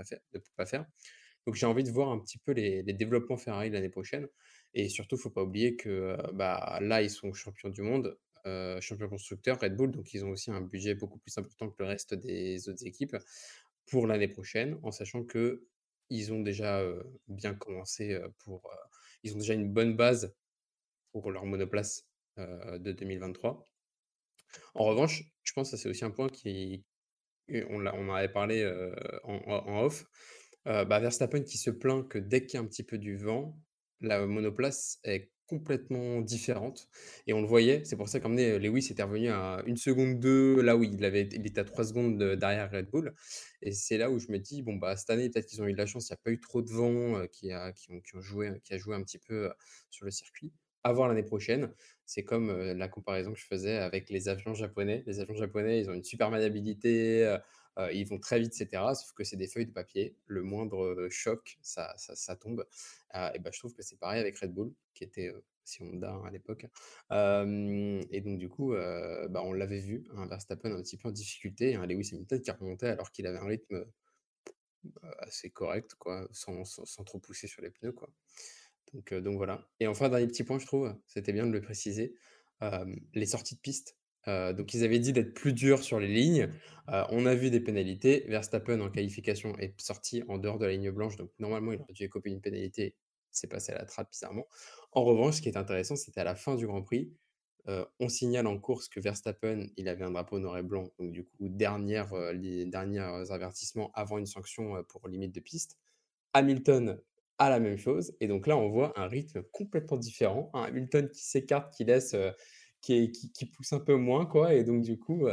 [0.56, 0.86] pas faire.
[1.46, 4.28] Donc j'ai envie de voir un petit peu les, développements Ferrari l'année prochaine.
[4.74, 8.16] Et surtout, il faut pas oublier que bah, là, ils sont champions du monde,
[8.80, 11.88] champions constructeurs, Red Bull, donc ils ont aussi un budget beaucoup plus important que le
[11.88, 13.16] reste des autres équipes
[13.86, 15.64] pour l'année prochaine, en sachant que
[16.10, 16.84] ils ont déjà
[17.28, 18.70] bien commencé pour.
[19.22, 20.34] ils ont déjà une bonne base
[21.12, 23.64] pour leur monoplace de 2023.
[24.74, 26.84] En revanche, je pense que c'est aussi un point qui.
[27.48, 28.64] On, on en avait parlé
[29.24, 30.04] en, off.
[30.66, 33.16] Euh, bah, Verstappen qui se plaint que dès qu'il y a un petit peu du
[33.16, 33.56] vent,
[34.00, 36.88] la monoplace est complètement différente.
[37.26, 40.18] Et on le voyait, c'est pour ça qu'emmené euh, Lewis était revenu à une seconde
[40.20, 43.14] 2, là où il, avait, il était à 3 secondes derrière Red Bull.
[43.62, 45.72] Et c'est là où je me dis, bon, bah, cette année, peut-être qu'ils ont eu
[45.72, 47.90] de la chance, il n'y a pas eu trop de vent euh, qui, a, qui,
[47.92, 49.50] ont, joué, qui a joué un petit peu
[49.90, 50.52] sur le circuit.
[50.84, 51.72] À voir l'année prochaine,
[52.04, 55.02] c'est comme la comparaison que je faisais avec les avions japonais.
[55.06, 57.38] Les avions japonais, ils ont une super maniabilité,
[57.92, 58.82] ils vont très vite, etc.
[58.94, 60.16] Sauf que c'est des feuilles de papier.
[60.26, 62.66] Le moindre choc, ça, ça, tombe.
[63.14, 65.32] et ben, je trouve que c'est pareil avec Red Bull, qui était
[65.64, 66.66] si Honda hein, à l'époque.
[67.10, 71.74] et donc, du coup, bah, on l'avait vu, un Verstappen un petit peu en difficulté,
[71.74, 73.84] un Lewis Hamilton qui remontait alors qu'il avait un rythme
[75.18, 77.92] assez correct, quoi, sans, sans, trop pousser sur les pneus.
[77.92, 78.08] Quoi.
[78.92, 79.68] Donc, donc voilà.
[79.80, 82.14] Et enfin, dernier petit point, je trouve, c'était bien de le préciser,
[83.14, 86.48] les sorties de piste donc ils avaient dit d'être plus durs sur les lignes.
[86.88, 88.24] on a vu des pénalités.
[88.28, 91.92] Verstappen en qualification est sorti en dehors de la ligne blanche, donc normalement il aurait
[91.92, 92.96] dû écoper une pénalité.
[93.30, 94.46] C'est passé à la trappe bizarrement.
[94.92, 97.12] En revanche, ce qui est intéressant, c'était à la fin du Grand Prix.
[98.00, 101.24] on signale en course que Verstappen, il avait un drapeau noir et blanc, donc du
[101.24, 105.78] coup, dernière, les derniers avertissements avant une sanction pour limite de piste.
[106.32, 107.00] Hamilton
[107.38, 110.50] a la même chose, et donc là, on voit un rythme complètement différent.
[110.54, 112.16] Hamilton qui s'écarte, qui laisse
[112.86, 114.54] qui, pousse un peu moins, quoi.
[114.54, 115.26] Et donc, du coup,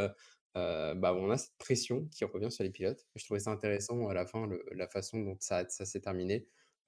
[0.56, 3.06] bah, on a cette pression qui revient sur les pilotes.
[3.16, 6.48] Je trouvais ça intéressant à la fin, la façon dont ça, ça s'est terminé.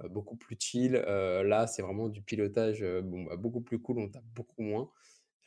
[0.10, 0.94] beaucoup plus chill.
[0.94, 4.92] là, c'est vraiment du pilotage bah, beaucoup plus cool, on tape beaucoup moins.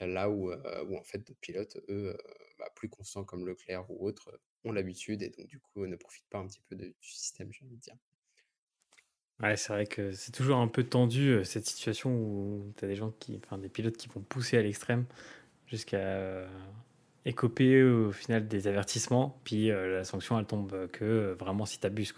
[0.00, 2.16] Là où, où en fait, d'autres pilotes, eux,
[2.58, 6.28] bah, plus constants comme Leclerc ou autres, ont l'habitude et donc, du coup, ne profitent
[6.30, 7.96] pas un petit peu du système, j'ai envie de dire.
[9.42, 12.96] Ouais, c'est vrai que c'est toujours un peu tendu cette situation où tu as des
[12.96, 15.04] gens qui, enfin des pilotes qui vont pousser à l'extrême
[15.66, 16.44] jusqu'à
[17.24, 22.14] écoper au final des avertissements, puis la sanction elle tombe que vraiment si tu abuses.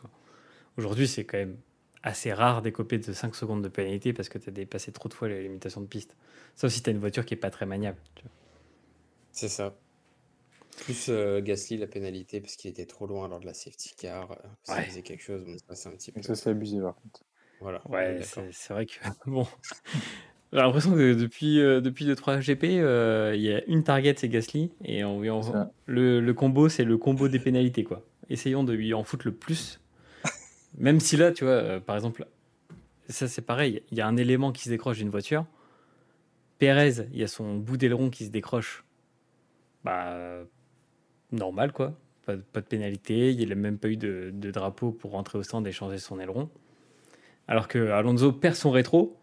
[0.79, 1.59] Aujourd'hui, c'est quand même
[2.03, 5.15] assez rare d'écoper de 5 secondes de pénalité parce que tu as dépassé trop de
[5.15, 6.17] fois les limitations de piste.
[6.57, 7.99] Sauf si tu as une voiture qui est pas très maniable.
[9.33, 9.75] C'est ça.
[10.79, 14.33] Plus euh, Gasly, la pénalité, parce qu'il était trop loin lors de la safety car.
[14.33, 16.23] Euh, ça faisait quelque chose, ça c'est un petit peu.
[16.23, 17.23] Ça, c'est abusé par contre.
[17.61, 17.83] Voilà.
[17.89, 18.95] Ouais, c'est vrai que.
[19.27, 19.47] Bon.
[20.53, 24.73] J'ai l'impression que depuis, euh, depuis 2-3 GP, il y a une target, c'est Gasly.
[24.85, 25.21] Et on,
[25.87, 27.85] le, le, combo, c'est le combo des pénalités.
[27.85, 28.05] quoi.
[28.31, 29.81] Essayons de lui en foutre le plus.
[30.79, 32.27] Même si là, tu vois, par exemple,
[33.09, 35.47] ça c'est pareil, il y a un élément qui se décroche d'une voiture.
[36.59, 38.85] Pérez, il y a son bout d'aileron qui se décroche.
[39.85, 40.45] Bah,
[41.33, 41.95] normal, quoi.
[42.27, 43.33] Pas, de pénalité.
[43.33, 46.49] Il n'a même pas eu de, drapeau pour rentrer au stand et changer son aileron.
[47.49, 49.17] Alors que Alonso perd son rétro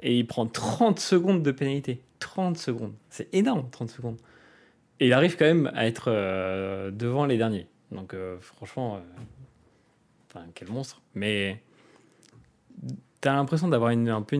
[0.00, 2.00] et il prend 30 secondes de pénalité.
[2.20, 2.94] 30 secondes.
[3.10, 4.16] C'est énorme, 30 secondes.
[5.00, 7.66] Et il arrive quand même à être euh, devant les derniers.
[7.92, 9.00] Donc, euh, franchement,
[10.36, 11.02] euh, quel monstre.
[11.14, 11.62] Mais
[13.20, 14.36] tu as l'impression d'avoir un peu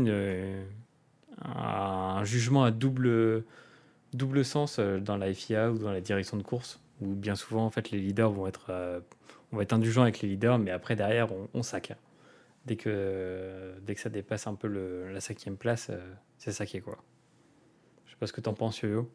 [1.43, 3.45] un jugement à double
[4.45, 7.91] sens dans la FIA ou dans la direction de course où bien souvent, en fait,
[7.91, 9.01] les leaders vont être, euh,
[9.53, 11.93] on va être indulgents avec les leaders, mais après, derrière, on, on sac.
[12.65, 15.99] Dès que, dès que ça dépasse un peu la cinquième place, euh,
[16.39, 16.99] c'est saqué, quoi.
[18.05, 19.09] Je sais pas ce que tu en penses, Yo.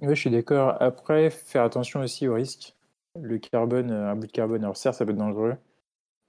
[0.00, 0.80] Oui, je suis d'accord.
[0.80, 2.74] Après, faire attention aussi au risque.
[3.20, 5.56] Le carbone, un bout de carbone, alors certes, ça peut être dangereux,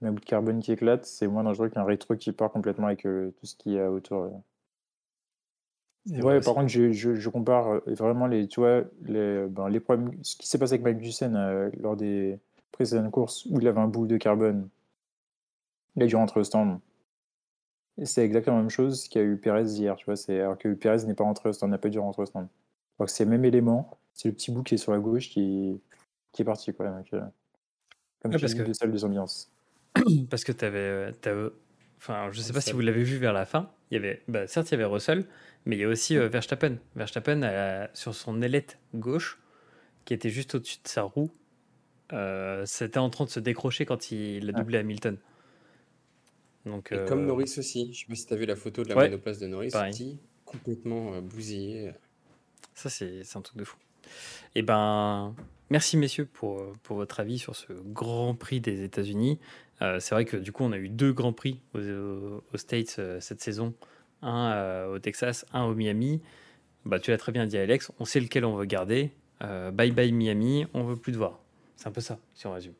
[0.02, 2.88] mais un bout de carbone qui éclate, c'est moins dangereux qu'un rétro qui part complètement
[2.88, 4.44] avec euh, tout ce qui est autour.
[6.08, 10.12] Ouais, par contre, je, je, compare euh, vraiment les, tu vois, les, ben, les problèmes,
[10.24, 12.40] ce qui s'est passé avec Magnussen euh, lors des
[12.72, 14.68] précédentes courses où il avait un boule de carbone.
[15.96, 16.80] Il a dû rentrer au stand.
[18.04, 20.74] C'est exactement la même chose qu'il y a eu Perez hier, tu vois, alors que
[20.74, 22.48] Perez n'est pas rentré au stand, n'a pas dû rentrer au stand.
[22.98, 25.80] Donc c'est le même élément, c'est le petit bout qui est sur la gauche qui,
[26.32, 26.88] qui est parti, quoi.
[26.88, 27.22] Donc, euh,
[28.22, 28.64] comme ouais, parce que...
[28.64, 29.52] de salle des ambiances.
[30.30, 31.12] parce que tu avais,
[32.02, 33.70] Enfin, je sais pas si vous l'avez vu vers la fin.
[33.92, 35.24] Il y avait, bah, certes, il y avait Russell,
[35.66, 36.78] mais il y a aussi euh, Verstappen.
[36.96, 39.40] Verstappen, sur son ailette gauche,
[40.06, 41.30] qui était juste au-dessus de sa roue,
[42.12, 45.18] euh, c'était en train de se décrocher quand il a doublé Hamilton.
[46.66, 47.94] Donc, Et comme euh, Norris aussi.
[47.94, 50.20] Je sais pas si tu as vu la photo de la monoplace de Norris, aussi,
[50.44, 51.92] complètement bousillé.
[52.74, 53.78] Ça, c'est un truc de fou.
[54.56, 55.36] Et eh ben,
[55.72, 59.40] merci messieurs pour, pour votre avis sur ce Grand Prix des États-Unis.
[59.80, 63.42] c'est vrai que du coup, on a eu deux Grands Prix aux, aux States cette
[63.42, 63.74] saison
[64.22, 66.22] un euh, au Texas, un au Miami.
[66.86, 69.12] Bah, tu l'as très bien dit, Alex, on sait lequel on veut garder.
[69.44, 71.40] Euh, bye bye Miami, on veut plus te voir.
[71.76, 72.74] C'est un peu ça, si on résume.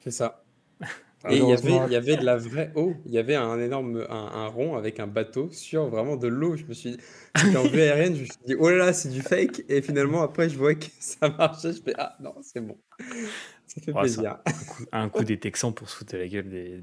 [0.00, 0.44] C'est ça.
[1.28, 2.94] Et il y, avait, il y avait de la vraie eau.
[3.06, 6.56] Il y avait un énorme un, rond avec un bateau sur vraiment de l'eau.
[6.56, 9.22] Je me suis dit, en aérienne, je me suis dit, oh là là, c'est du
[9.22, 9.62] fake.
[9.68, 11.72] Et finalement, après, je vois que ça marchait.
[11.72, 12.76] Je fais, ah non, c'est bon.
[13.66, 14.38] Ça fait plaisir.
[14.90, 16.82] un, coup, des Texans pour se foutre la gueule des,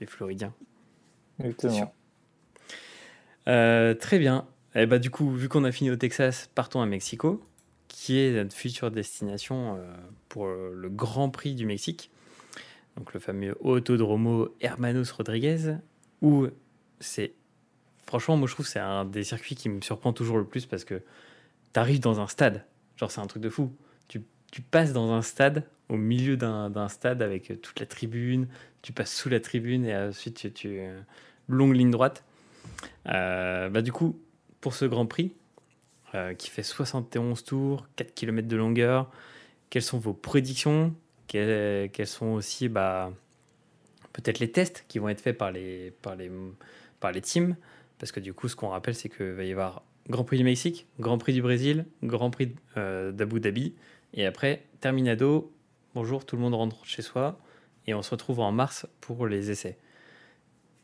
[0.00, 0.54] des Floridiens.
[1.42, 1.94] Exactement.
[3.48, 4.46] Euh, très bien.
[4.74, 7.42] Et eh bah, du coup, vu qu'on a fini au Texas, partons à Mexico,
[7.88, 9.94] qui est notre future destination euh,
[10.28, 12.10] pour le Grand Prix du Mexique.
[12.98, 15.76] Donc le fameux Autodromo Hermanos Rodriguez,
[16.20, 16.48] où
[17.00, 17.32] c'est.
[18.06, 20.66] Franchement, moi je trouve que c'est un des circuits qui me surprend toujours le plus
[20.66, 21.02] parce que
[21.72, 22.64] tu arrives dans un stade.
[22.96, 23.72] Genre, c'est un truc de fou.
[24.50, 28.48] Tu, passes dans un stade, au milieu d'un stade avec toute la tribune,
[28.80, 30.52] tu passes sous la tribune et ensuite tu.
[30.52, 30.80] tu
[31.48, 32.24] longue ligne droite.
[33.08, 34.18] Euh, bah, du coup,
[34.60, 35.32] pour ce Grand Prix,
[36.14, 39.10] euh, qui fait 71 tours, 4 km de longueur,
[39.70, 40.94] quelles sont vos prédictions?
[41.28, 43.12] Quels, sont aussi bah,
[44.12, 46.30] peut-être les tests qui vont être faits par les, par les,
[47.00, 47.56] par les teams.
[47.98, 50.44] Parce que du coup, ce qu'on rappelle, c'est qu'il va y avoir Grand Prix du
[50.44, 53.74] Mexique, Grand Prix du Brésil, Grand Prix euh, d'Abu Dhabi,
[54.14, 55.52] et après, terminado,
[55.94, 57.38] bonjour, tout le monde rentre chez soi,
[57.86, 59.78] et on se retrouve en mars pour les essais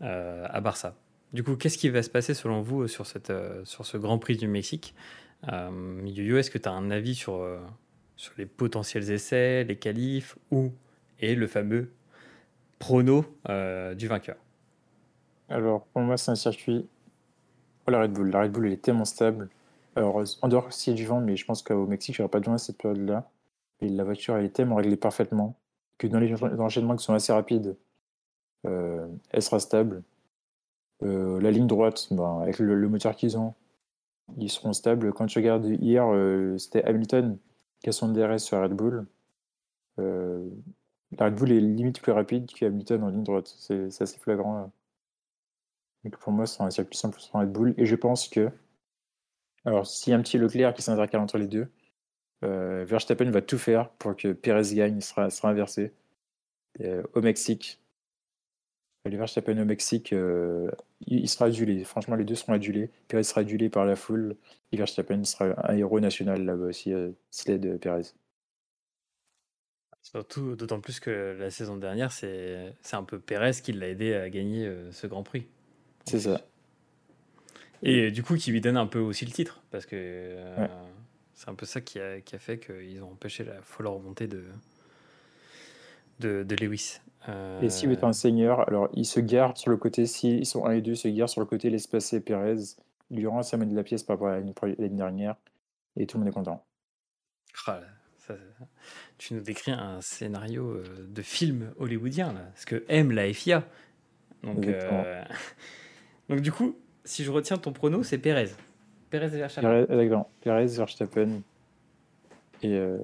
[0.01, 0.97] à Barça.
[1.35, 3.97] Du coup, qu'est-ce qui va se passer selon vous euh, sur, cette, euh, sur ce
[3.97, 4.95] Grand Prix du Mexique?
[5.53, 7.59] Euh, Yo-Yo, est-ce que tu as un avis sur, euh,
[8.17, 10.73] sur les potentiels essais, les qualifs ou
[11.21, 11.93] et le fameux
[12.79, 13.25] prono
[13.97, 14.37] du vainqueur
[15.49, 16.87] Alors, pour moi, c'est un circuit.
[17.87, 18.31] Oh, la Red Bull.
[18.31, 19.49] La Red Bull, elle est tellement stable.
[19.97, 22.41] Alors, en dehors s'il y a du vent, mais je pense qu'au Mexique, aura pas
[22.41, 23.31] de vent à cette période-là.
[23.81, 25.57] La voiture, elle est tellement réglée parfaitement
[25.99, 27.77] que dans les enchaînements qui sont assez rapides,
[28.65, 30.03] elle sera stable.
[31.03, 33.55] Euh, la ligne droite, ben, avec le, moteur qu'ils ont,
[34.39, 35.13] ils seront stables.
[35.13, 37.37] Quand tu regardes hier, euh, c'était Hamilton
[37.89, 39.07] a son DRS sur Red Bull.
[39.99, 40.49] Euh,
[41.19, 43.47] la Red Bull est limite plus rapide qu'Hamilton en ligne droite.
[43.59, 44.73] C'est assez flagrant.
[46.05, 47.75] Donc pour moi, c'est un circuit 100% Red Bull.
[47.79, 48.51] Et je pense que,
[49.65, 51.69] alors s'il y a un petit Leclerc qui s'intercale entre les deux,
[52.45, 55.93] euh, Verstappen va tout faire pour que Perez gagne, sera, sera inversé.
[56.81, 57.81] Euh, au Mexique,
[59.05, 60.15] le Verstappen au Mexique,
[61.07, 61.85] il, sera adulé.
[61.85, 62.91] Franchement, les deux seront adulés.
[63.09, 64.37] Perez sera adulé par la foule
[64.73, 68.15] et Verstappen sera un héros national là-bas aussi, euh, Sled Perez.
[70.03, 74.29] Surtout, d'autant plus que la saison dernière, c'est un peu Perez qui l'a aidé à
[74.29, 75.47] gagner ce Grand Prix.
[76.05, 76.43] C'est ça.
[77.83, 80.37] Et du coup, qui lui donne un peu aussi le titre, parce que
[81.33, 84.27] c'est un peu ça qui a, qui a fait qu'ils ont empêché la folle remontée
[84.27, 84.45] de,
[86.21, 87.01] de, de Lewis.
[87.63, 90.73] Et s'il est un seigneur, alors il se garde sur le côté, s'ils sont 1
[90.73, 92.77] et 2, il se garde sur le côté l'espacé Pérez.
[93.25, 95.37] Rend sa main de la pièce par rapport à l'année dernière,
[95.97, 96.65] et tout le monde est content.
[97.67, 97.81] Ah,
[99.19, 103.65] tu nous décris un scénario euh, de film hollywoodien, là, ce que aime la FIA.
[104.43, 105.23] Donc, euh,
[106.29, 108.51] donc du coup, si je retiens ton prono, c'est Pérez.
[109.11, 109.87] Pérez et Verstappen.
[109.87, 111.43] Pérez, Pérez Verstappen.
[112.63, 112.99] Et euh,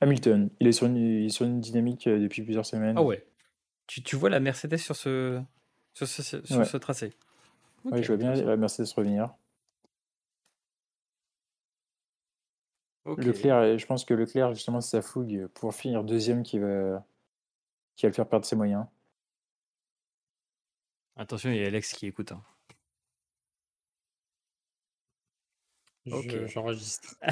[0.00, 0.50] Hamilton.
[0.60, 2.96] Il est sur une, sur une dynamique euh, depuis plusieurs semaines.
[2.98, 3.26] Ah ouais.
[3.86, 5.40] Tu, tu vois la Mercedes sur ce,
[5.94, 7.12] sur ce, sur ce tracé
[7.84, 9.34] Oui, je vois bien la Mercedes revenir.
[13.06, 17.06] Leclerc, je pense que Leclerc, justement, c'est sa fougue pour finir deuxième qui va,
[17.94, 18.86] qui va le faire perdre ses moyens.
[21.16, 22.32] Attention, il y a Alex qui écoute.
[22.32, 22.42] Hein.
[26.06, 27.16] J'enregistre.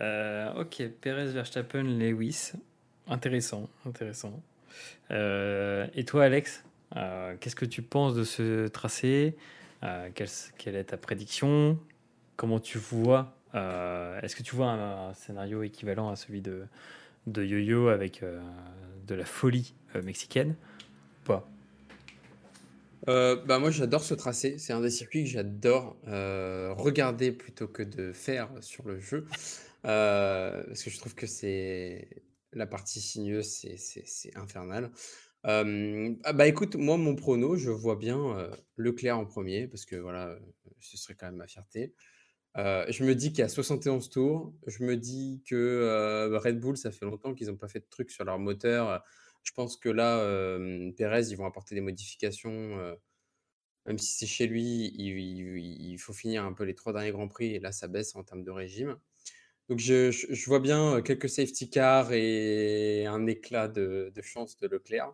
[0.00, 2.52] Euh, ok, Perez, Verstappen, Lewis.
[3.06, 4.42] Intéressant, intéressant.
[5.10, 6.64] Euh, et toi, Alex,
[6.96, 9.36] euh, qu'est-ce que tu penses de ce tracé?
[10.14, 11.78] Quelle, est ta prédiction?
[12.36, 16.64] Comment tu vois Est-ce que tu vois un, scénario équivalent à celui de,
[17.26, 18.24] de Yo-Yo avec
[19.06, 20.54] de la folie mexicaine?
[21.24, 21.46] Pas?
[23.06, 28.14] Bah moi j'adore ce tracé, c'est un des circuits que j'adore regarder plutôt que de
[28.14, 29.26] faire sur le jeu.
[29.84, 32.08] Euh, parce que je trouve que c'est
[32.52, 34.90] la partie sinueuse, c'est infernal.
[35.44, 39.96] ah bah écoute, moi mon prono, je vois bien euh, Leclerc en premier, parce que
[39.96, 40.38] voilà,
[40.80, 41.94] ce serait quand même ma fierté.
[42.56, 44.54] Euh, je me dis qu'il y a 71 tours.
[44.66, 48.10] Je me dis que Red Bull, ça fait longtemps qu'ils n'ont pas fait de trucs
[48.10, 49.04] sur leur moteur.
[49.42, 50.18] Je pense que là,
[50.96, 52.96] Perez, ils vont apporter des modifications.
[53.86, 55.18] même si c'est chez lui, il,
[55.92, 58.22] il, faut finir un peu les trois derniers Grands Prix, et là, ça baisse en
[58.24, 58.96] termes de régime.
[59.68, 65.12] Donc je, vois bien quelques safety cars et un éclat de, chance de Leclerc.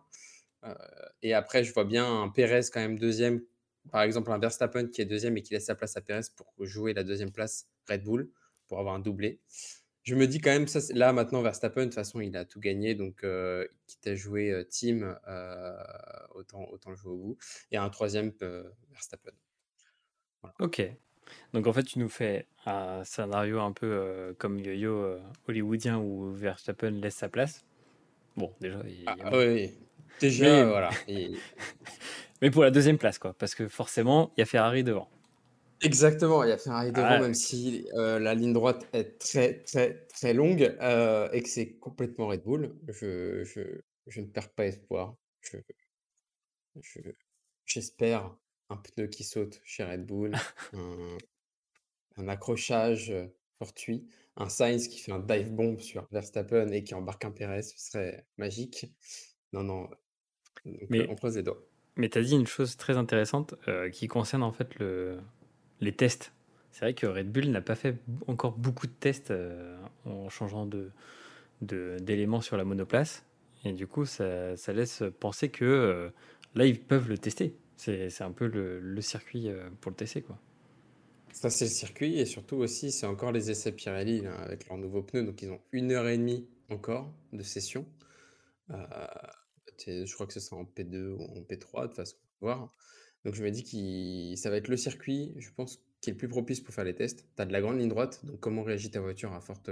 [1.21, 3.41] Et après, je vois bien un Perez quand même deuxième.
[3.91, 6.53] Par exemple, un Verstappen qui est deuxième et qui laisse sa place à Perez pour
[6.59, 8.29] jouer la deuxième place Red Bull,
[8.67, 9.39] pour avoir un doublé.
[10.03, 12.59] Je me dis quand même, ça, là maintenant, Verstappen, de toute façon, il a tout
[12.59, 12.93] gagné.
[12.93, 13.25] Donc,
[13.87, 15.17] quitte à jouer team,
[16.35, 17.37] autant, autant le jouer au bout.
[17.71, 18.33] Et un troisième
[18.91, 19.31] Verstappen.
[20.59, 20.81] Ok.
[21.53, 25.97] Donc en fait, tu nous fais un scénario un peu euh, comme yo-yo euh, hollywoodien
[25.99, 27.65] où Verstappen laisse sa place.
[28.37, 29.03] Bon, déjà, il...
[29.07, 29.71] ah, oui,
[30.19, 30.89] déjà, voilà.
[32.41, 35.09] Mais pour la deuxième place, quoi, parce que forcément, il y a Ferrari devant.
[35.81, 40.05] Exactement, il y a Ferrari devant, même si euh, la ligne droite est très, très,
[40.07, 42.75] très longue et que c'est complètement Red Bull.
[42.87, 43.61] Je, je,
[44.07, 45.15] je, ne perds pas espoir.
[47.65, 48.35] J'espère
[48.71, 50.33] un pneu qui saute chez Red Bull,
[52.17, 53.13] un, accrochage
[53.59, 54.07] fortuit,
[54.37, 57.77] un Sainz qui fait un dive bomb sur Verstappen et qui embarque un Perez, ce
[57.77, 58.91] serait magique.
[59.53, 59.89] Non, non,
[60.89, 61.61] mais, on croise les doigts.
[61.97, 63.55] Mais tu as dit une chose très intéressante
[63.91, 65.19] qui concerne en fait le,
[65.81, 66.31] les tests.
[66.71, 69.33] C'est vrai que Red Bull n'a pas fait encore beaucoup de tests
[70.05, 70.91] en changeant de,
[71.99, 73.25] d'éléments sur la monoplace.
[73.65, 76.11] Et du coup, ça, ça laisse penser que
[76.55, 77.53] là, ils peuvent le tester.
[77.83, 80.37] C'est un peu le, circuit euh, pour le TC, quoi.
[81.33, 85.01] Ça, c'est le circuit et surtout aussi, c'est encore les essais Pirelli avec leurs nouveaux
[85.01, 85.23] pneus.
[85.23, 87.87] Donc, ils ont une heure et demie encore de session.
[88.69, 88.75] Euh,
[89.87, 92.71] je crois que ce sera en P2 ou en P3, de toute façon, on voir.
[93.25, 96.17] Donc, je me dis que ça va être le circuit, je pense, qui est le
[96.17, 97.25] plus propice pour faire les tests.
[97.35, 99.71] Tu as de la grande ligne droite, donc comment réagit ta voiture à forte,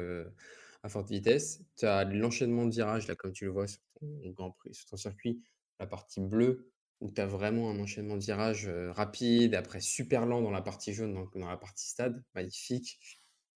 [0.81, 1.61] à forte vitesse?
[1.77, 4.87] Tu as l'enchaînement de virages, là, comme tu le vois sur ton, Grand Prix, sur
[4.87, 5.43] ton circuit.
[5.79, 6.71] La partie bleue,
[7.01, 10.93] où tu as vraiment un enchaînement de virages rapide, après super lent dans la partie
[10.93, 12.99] jaune, donc dans la partie stade, magnifique.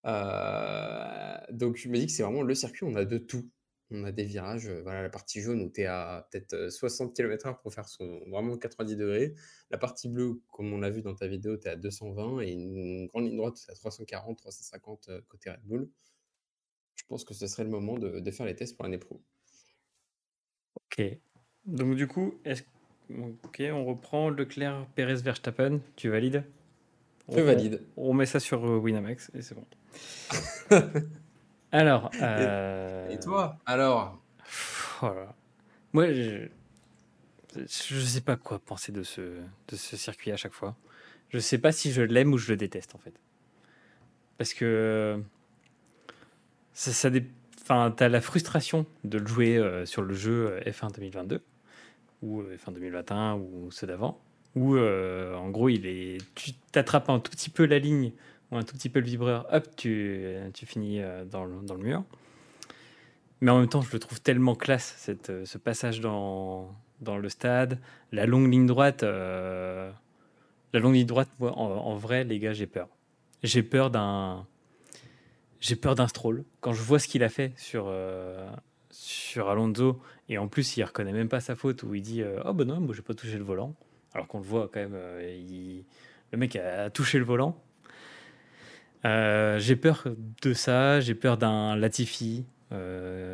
[0.04, 3.50] donc je me dis que c'est vraiment le circuit, on a de tout.
[3.92, 7.62] On a des virages, voilà, la partie jaune où tu es à peut-être 60 km/h
[7.62, 9.36] pour faire son, vraiment 90 degrés.
[9.70, 12.52] La partie bleue, comme on l'a vu dans ta vidéo, tu es à 220 et
[12.54, 15.90] une grande ligne droite, à 340, 350 côté Red Bull.
[16.96, 19.22] je pense que ce serait le moment de, de faire les tests pour l'année pro.
[20.76, 21.04] Ok.
[21.66, 22.64] Donc du coup, est-ce
[23.44, 25.80] Ok, on reprend Leclerc, Perez, Verstappen.
[25.96, 26.44] Tu valides
[27.30, 27.82] Je valide.
[27.98, 29.66] On met ça sur euh, Winamax et c'est bon.
[31.72, 32.12] Alors.
[32.22, 33.10] Euh...
[33.10, 34.20] Et toi Alors
[35.00, 35.36] voilà.
[35.92, 36.48] Moi, je...
[37.56, 40.76] je sais pas quoi penser de ce, de ce circuit à chaque fois.
[41.30, 43.14] Je sais pas si je l'aime ou je le déteste en fait.
[44.38, 45.22] Parce que
[46.74, 47.26] ça, ça dé...
[47.62, 51.42] enfin, t'as la frustration de le jouer euh, sur le jeu euh, F1 2022
[52.24, 54.20] ou euh, fin 2021 ou ceux d'avant,
[54.56, 58.14] où euh, en gros il est, tu t'attrapes un tout petit peu la ligne
[58.52, 61.76] ou un tout petit peu le vibreur, hop, tu, tu finis euh, dans le, dans
[61.76, 62.04] le mur.
[63.42, 67.28] Mais en même temps, je le trouve tellement classe, cette, ce passage dans, dans le
[67.28, 67.78] stade,
[68.14, 69.04] la longue ligne droite.
[69.04, 69.92] la
[70.74, 72.88] longue ligne droite, moi, en, vrai, les gars, j'ai peur.
[73.42, 74.48] J'ai peur d'un,
[75.60, 76.46] j'ai peur d'un stroll.
[76.62, 77.92] Quand je vois ce qu'il a fait sur,
[78.94, 82.42] sur Alonso, et en plus, il reconnaît même pas sa faute, où il dit euh,
[82.46, 83.76] Oh ben non, moi j'ai pas touché le volant.
[84.14, 85.82] Alors qu'on le voit quand même, euh,
[86.32, 87.60] le mec a touché le volant.
[89.06, 90.06] Euh, j'ai peur
[90.42, 92.46] de ça, j'ai peur d'un Latifi.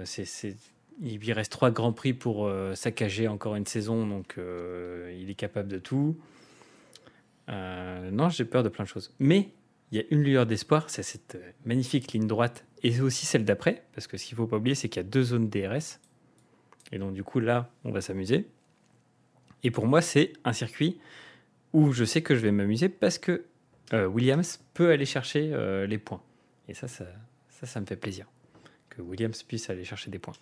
[0.05, 0.55] c'est,
[1.01, 5.68] Il lui reste trois grands prix pour saccager encore une saison, donc il est capable
[5.68, 6.18] de tout.
[7.49, 9.14] non, j'ai peur de plein de choses.
[9.20, 9.49] Mais
[9.92, 13.84] il y a une lueur d'espoir, c'est cette magnifique ligne droite et aussi celle d'après,
[13.94, 16.00] parce que ce qu'il ne faut pas oublier, c'est qu'il y a deux zones DRS.
[16.92, 18.48] Et donc du coup là, on va s'amuser.
[19.64, 21.00] Et pour moi, c'est un circuit
[21.74, 23.46] où je sais que je vais m'amuser parce que
[23.94, 26.22] euh, Williams peut aller chercher euh, les points.
[26.68, 27.06] Et ça ça,
[27.50, 28.28] ça, me fait plaisir.
[28.90, 30.36] Que Williams puisse aller chercher des points.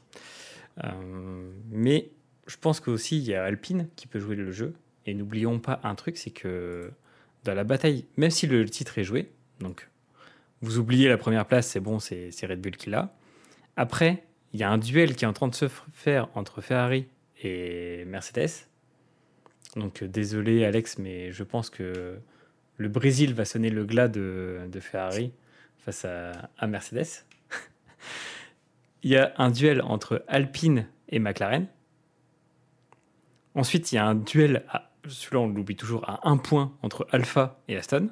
[0.84, 2.12] Euh, mais
[2.46, 4.74] je pense qu'aussi, il y a Alpine qui peut jouer le jeu.
[5.06, 6.92] Et n'oublions pas un truc, c'est que
[7.46, 9.90] dans la bataille, même si le titre est joué, donc
[10.62, 13.14] vous oubliez la première place, c'est bon, c'est Red Bull qui l'a.
[13.76, 17.08] Après, il y a un duel qui est en train de se faire entre Ferrari
[17.42, 18.68] et Mercedes.
[19.76, 22.18] Donc euh, désolé Alex, mais je pense que
[22.78, 25.32] le Brésil va sonner le glas de, Ferrari
[25.78, 27.26] face à Mercedes.
[29.04, 31.68] il y a un duel entre Alpine et McLaren.
[33.56, 34.64] Ensuite, il y a un duel,
[35.08, 38.12] celui-là on l'oublie toujours, à un point entre Alpha et Aston.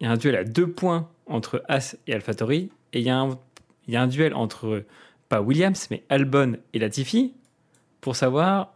[0.00, 2.70] Il y a un duel à deux points entre As et AlphaTauri.
[2.92, 3.38] Et il y, a un,
[3.86, 4.84] il y a un duel entre,
[5.28, 7.34] pas Williams, mais Albon et Latifi,
[8.00, 8.74] pour savoir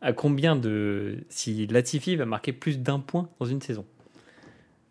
[0.00, 1.18] à combien de.
[1.28, 3.86] si Latifi va marquer plus d'un point dans une saison.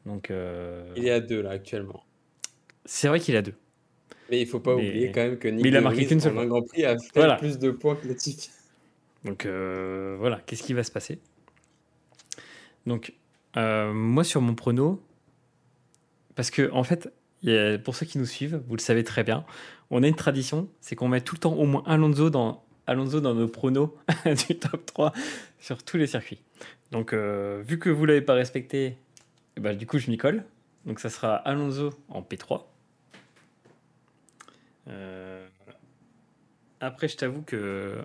[0.05, 0.91] Donc, euh...
[0.95, 2.03] Il est à deux là actuellement.
[2.85, 3.55] C'est vrai qu'il est à deux.
[4.29, 4.87] Mais il faut pas mais...
[4.87, 6.97] oublier quand même que Nick mais il a marqué qu'une seule un Grand Prix a
[6.97, 7.35] fait voilà.
[7.35, 8.49] plus de points que Latifi.
[9.25, 11.19] Donc euh, voilà, qu'est-ce qui va se passer?
[12.85, 13.13] Donc
[13.57, 15.01] euh, moi sur mon prono,
[16.39, 17.11] parce que en fait,
[17.83, 19.43] pour ceux qui nous suivent, vous le savez très bien,
[19.89, 23.19] on a une tradition, c'est qu'on met tout le temps au moins Alonso dans, Alonso
[23.19, 23.89] dans nos pronos
[24.47, 25.11] du top 3
[25.59, 26.39] sur tous les circuits.
[26.91, 28.95] Donc, euh, vu que vous ne l'avez pas respecté,
[29.57, 30.45] eh ben, du coup, je m'y colle.
[30.85, 32.63] Donc, ça sera Alonso en P3.
[34.87, 35.45] Euh...
[36.79, 37.97] Après, je t'avoue que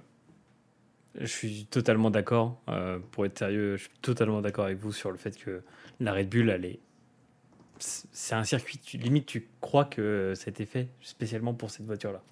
[1.21, 2.61] je suis totalement d'accord.
[2.69, 5.63] Euh, pour être sérieux, je suis totalement d'accord avec vous sur le fait que
[6.01, 6.81] la Red Bull, elle est
[7.85, 12.23] c'est un circuit, limite tu crois que ça a été fait spécialement pour cette voiture-là.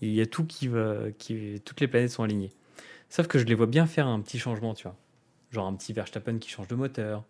[0.00, 2.52] Il y a tout qui va, qui, toutes les planètes sont alignées.
[3.08, 4.96] Sauf que je les vois bien faire un petit changement, tu vois.
[5.50, 7.24] Genre un petit Verstappen qui change de moteur,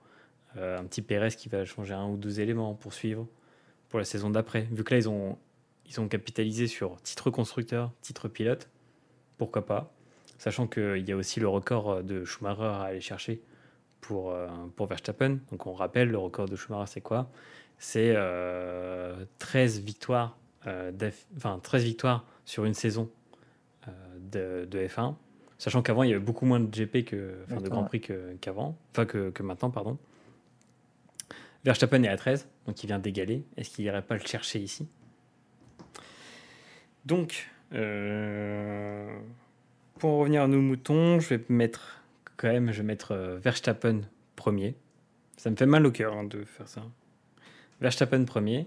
[0.57, 3.29] euh, un petit Perez qui va changer un ou deux éléments pour suivre
[3.89, 4.63] pour la saison d'après.
[4.73, 5.39] Vu que là, ils ont,
[5.87, 8.69] ils ont capitalisé sur titre constructeur, titre pilote,
[9.39, 9.93] pourquoi pas.
[10.39, 13.41] Sachant qu'il y a aussi le record de Schumacher à aller chercher
[14.07, 14.47] pour, euh,
[14.77, 15.39] pour Verstappen.
[15.51, 17.29] Donc on rappelle, le record de Schumacher, c'est quoi?
[17.79, 20.93] C'est euh, 13 victoires, euh,
[21.37, 23.11] enfin 13 victoires sur une saison
[23.89, 23.91] euh,
[24.21, 25.15] de, de, F1.
[25.59, 28.01] Sachant qu'avant, il y avait beaucoup moins de GP que, enfin, de Grand Prix
[28.41, 29.99] qu'avant, enfin que, que, maintenant, pardon.
[31.65, 33.45] Verstappen est à 13, donc il vient d'égaler.
[33.57, 34.87] Est-ce qu'il n'irait pas le chercher ici?
[37.05, 39.19] Donc, euh,
[39.99, 41.96] pour en revenir à nos moutons, je vais mettre
[42.37, 44.03] quand même, je vais mettre euh, Verstappen
[44.35, 44.75] premier.
[45.37, 46.83] Ça me fait mal au cœur hein, de faire ça.
[47.81, 48.67] Verstappen premier.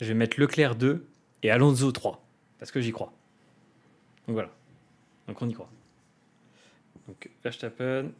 [0.00, 1.06] Je vais mettre Leclerc 2
[1.42, 2.24] et Alonso 3.
[2.58, 3.12] Parce que j'y crois.
[4.26, 4.50] Donc voilà.
[5.26, 5.70] Donc on y croit.
[7.06, 8.10] Donc Verstappen,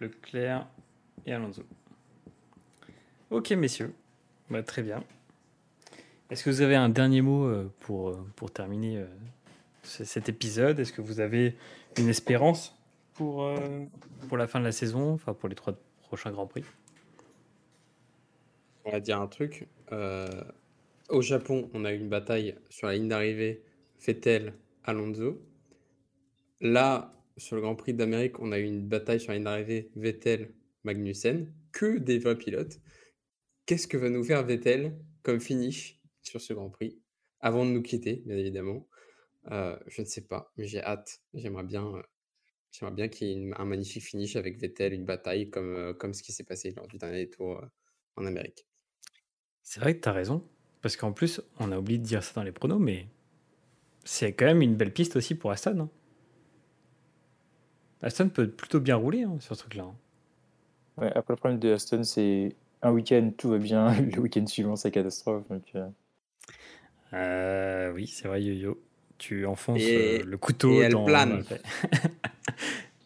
[0.00, 0.66] Leclerc
[1.26, 1.62] et Alonso.
[3.30, 3.92] Ok messieurs.
[4.50, 5.02] Bah, très bien.
[6.30, 9.06] Est-ce que vous avez un dernier mot euh, pour, pour terminer euh,
[9.82, 10.78] cet épisode?
[10.78, 11.56] Est-ce que vous avez
[11.98, 12.73] une espérance?
[13.14, 13.84] Pour, euh,
[14.28, 16.64] pour la fin de la saison, enfin pour les trois prochains Grands Prix
[18.84, 19.68] On va dire un truc.
[19.92, 20.28] Euh,
[21.08, 23.62] au Japon, on a eu une bataille sur la ligne d'arrivée
[24.04, 25.40] Vettel-Alonso.
[26.60, 29.90] Là, sur le Grand Prix d'Amérique, on a eu une bataille sur la ligne d'arrivée
[29.96, 31.52] Vettel-Magnussen.
[31.72, 32.80] Que des vrais pilotes.
[33.66, 37.00] Qu'est-ce que va nous faire Vettel comme finish sur ce Grand Prix?
[37.40, 38.88] Avant de nous quitter, bien évidemment
[39.50, 41.20] euh, Je ne sais pas, mais j'ai hâte.
[41.34, 42.02] J'aimerais bien, euh,
[42.74, 46.12] j'aimerais bien qu'il y ait un magnifique finish avec Vettel, une bataille comme, euh, comme
[46.12, 47.62] ce qui s'est passé lors du dernier tour
[48.16, 48.66] en Amérique.
[49.62, 50.44] C'est vrai que tu as raison,
[50.82, 53.06] parce qu'en plus, on a oublié de dire ça dans les pronos, mais
[54.04, 55.80] c'est quand même une belle piste aussi pour Aston.
[55.80, 55.90] Hein.
[58.02, 59.84] Aston peut plutôt bien rouler hein, sur ce truc-là.
[59.84, 59.96] Hein.
[60.96, 63.98] Ouais, après, le problème de Aston, c'est un week-end, tout va bien.
[64.00, 65.44] Le week-end suivant, c'est catastrophe.
[65.74, 65.88] Euh.
[67.14, 68.78] Euh, oui, c'est vrai, Yo-Yo.
[69.18, 71.06] Tu enfonces euh, le couteau et dans.
[71.06, 71.44] Elle plane.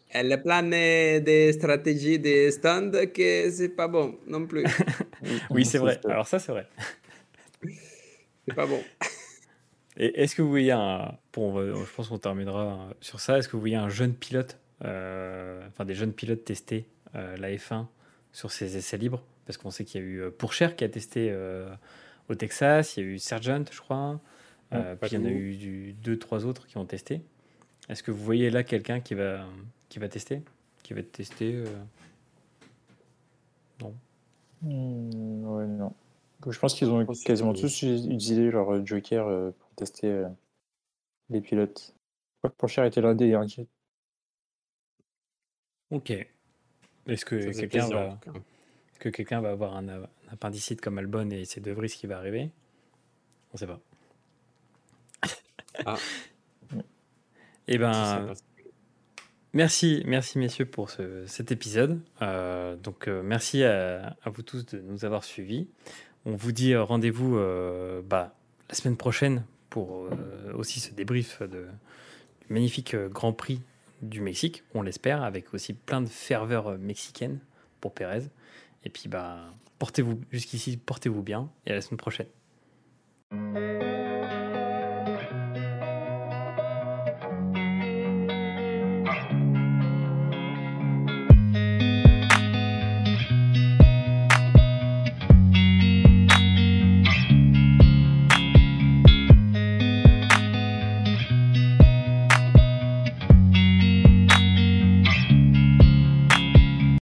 [0.09, 4.65] elle plane des stratégies des stands que c'est pas bon non plus.
[5.49, 5.99] oui, c'est vrai.
[6.05, 6.67] Alors, ça, c'est vrai.
[8.47, 8.81] c'est pas bon.
[9.97, 11.13] Et est-ce que vous voyez un.
[11.33, 13.37] Bon, je pense qu'on terminera sur ça.
[13.37, 17.85] Est-ce que vous voyez un jeune pilote, enfin des jeunes pilotes tester la F1
[18.31, 19.23] sur ses essais libres?
[19.49, 21.67] Parce qu'on sait qu'il y a eu euh, Pourcher qui a testé euh,
[22.29, 24.19] au Texas, il y a eu Sergent, je crois,
[24.73, 27.21] euh, puis il y en a eu du, deux, trois autres qui ont testé.
[27.87, 29.45] Est-ce que vous voyez là quelqu'un qui va,
[29.89, 30.41] qui va tester?
[30.83, 31.63] Qui va tester
[33.81, 33.95] Non.
[34.61, 35.93] Hmm, ouais, non.
[36.47, 40.23] Je pense qu'ils ont quasiment tous utilisé leur joker pour tester
[41.29, 41.93] les pilotes.
[42.43, 43.67] Je crois que était l'un des derniers.
[45.91, 46.11] Ok.
[47.07, 48.19] Est-ce que quelqu'un va
[48.99, 49.87] que quelqu'un va avoir un,
[50.29, 52.51] appendicite comme Albon et c'est De Vries qui va arriver?
[53.51, 53.79] On ne sait pas.
[55.85, 55.97] Ah.
[57.71, 58.33] Eh ben,
[59.53, 62.01] merci, merci messieurs pour cet épisode.
[62.21, 65.67] Euh, donc euh, merci à, vous tous de nous avoir suivis.
[66.25, 67.39] On vous dit euh, rendez-vous
[68.03, 68.33] bah,
[68.69, 70.09] la semaine prochaine pour
[70.55, 71.67] aussi ce débrief de,
[72.41, 73.61] du magnifique Grand Prix
[74.01, 77.39] du Mexique, on l'espère, avec aussi plein de ferveur mexicaine
[77.81, 78.23] pour Pérez.
[78.83, 82.27] Et puis, bah, portez-vous jusqu'ici, portez-vous bien et à la semaine prochaine.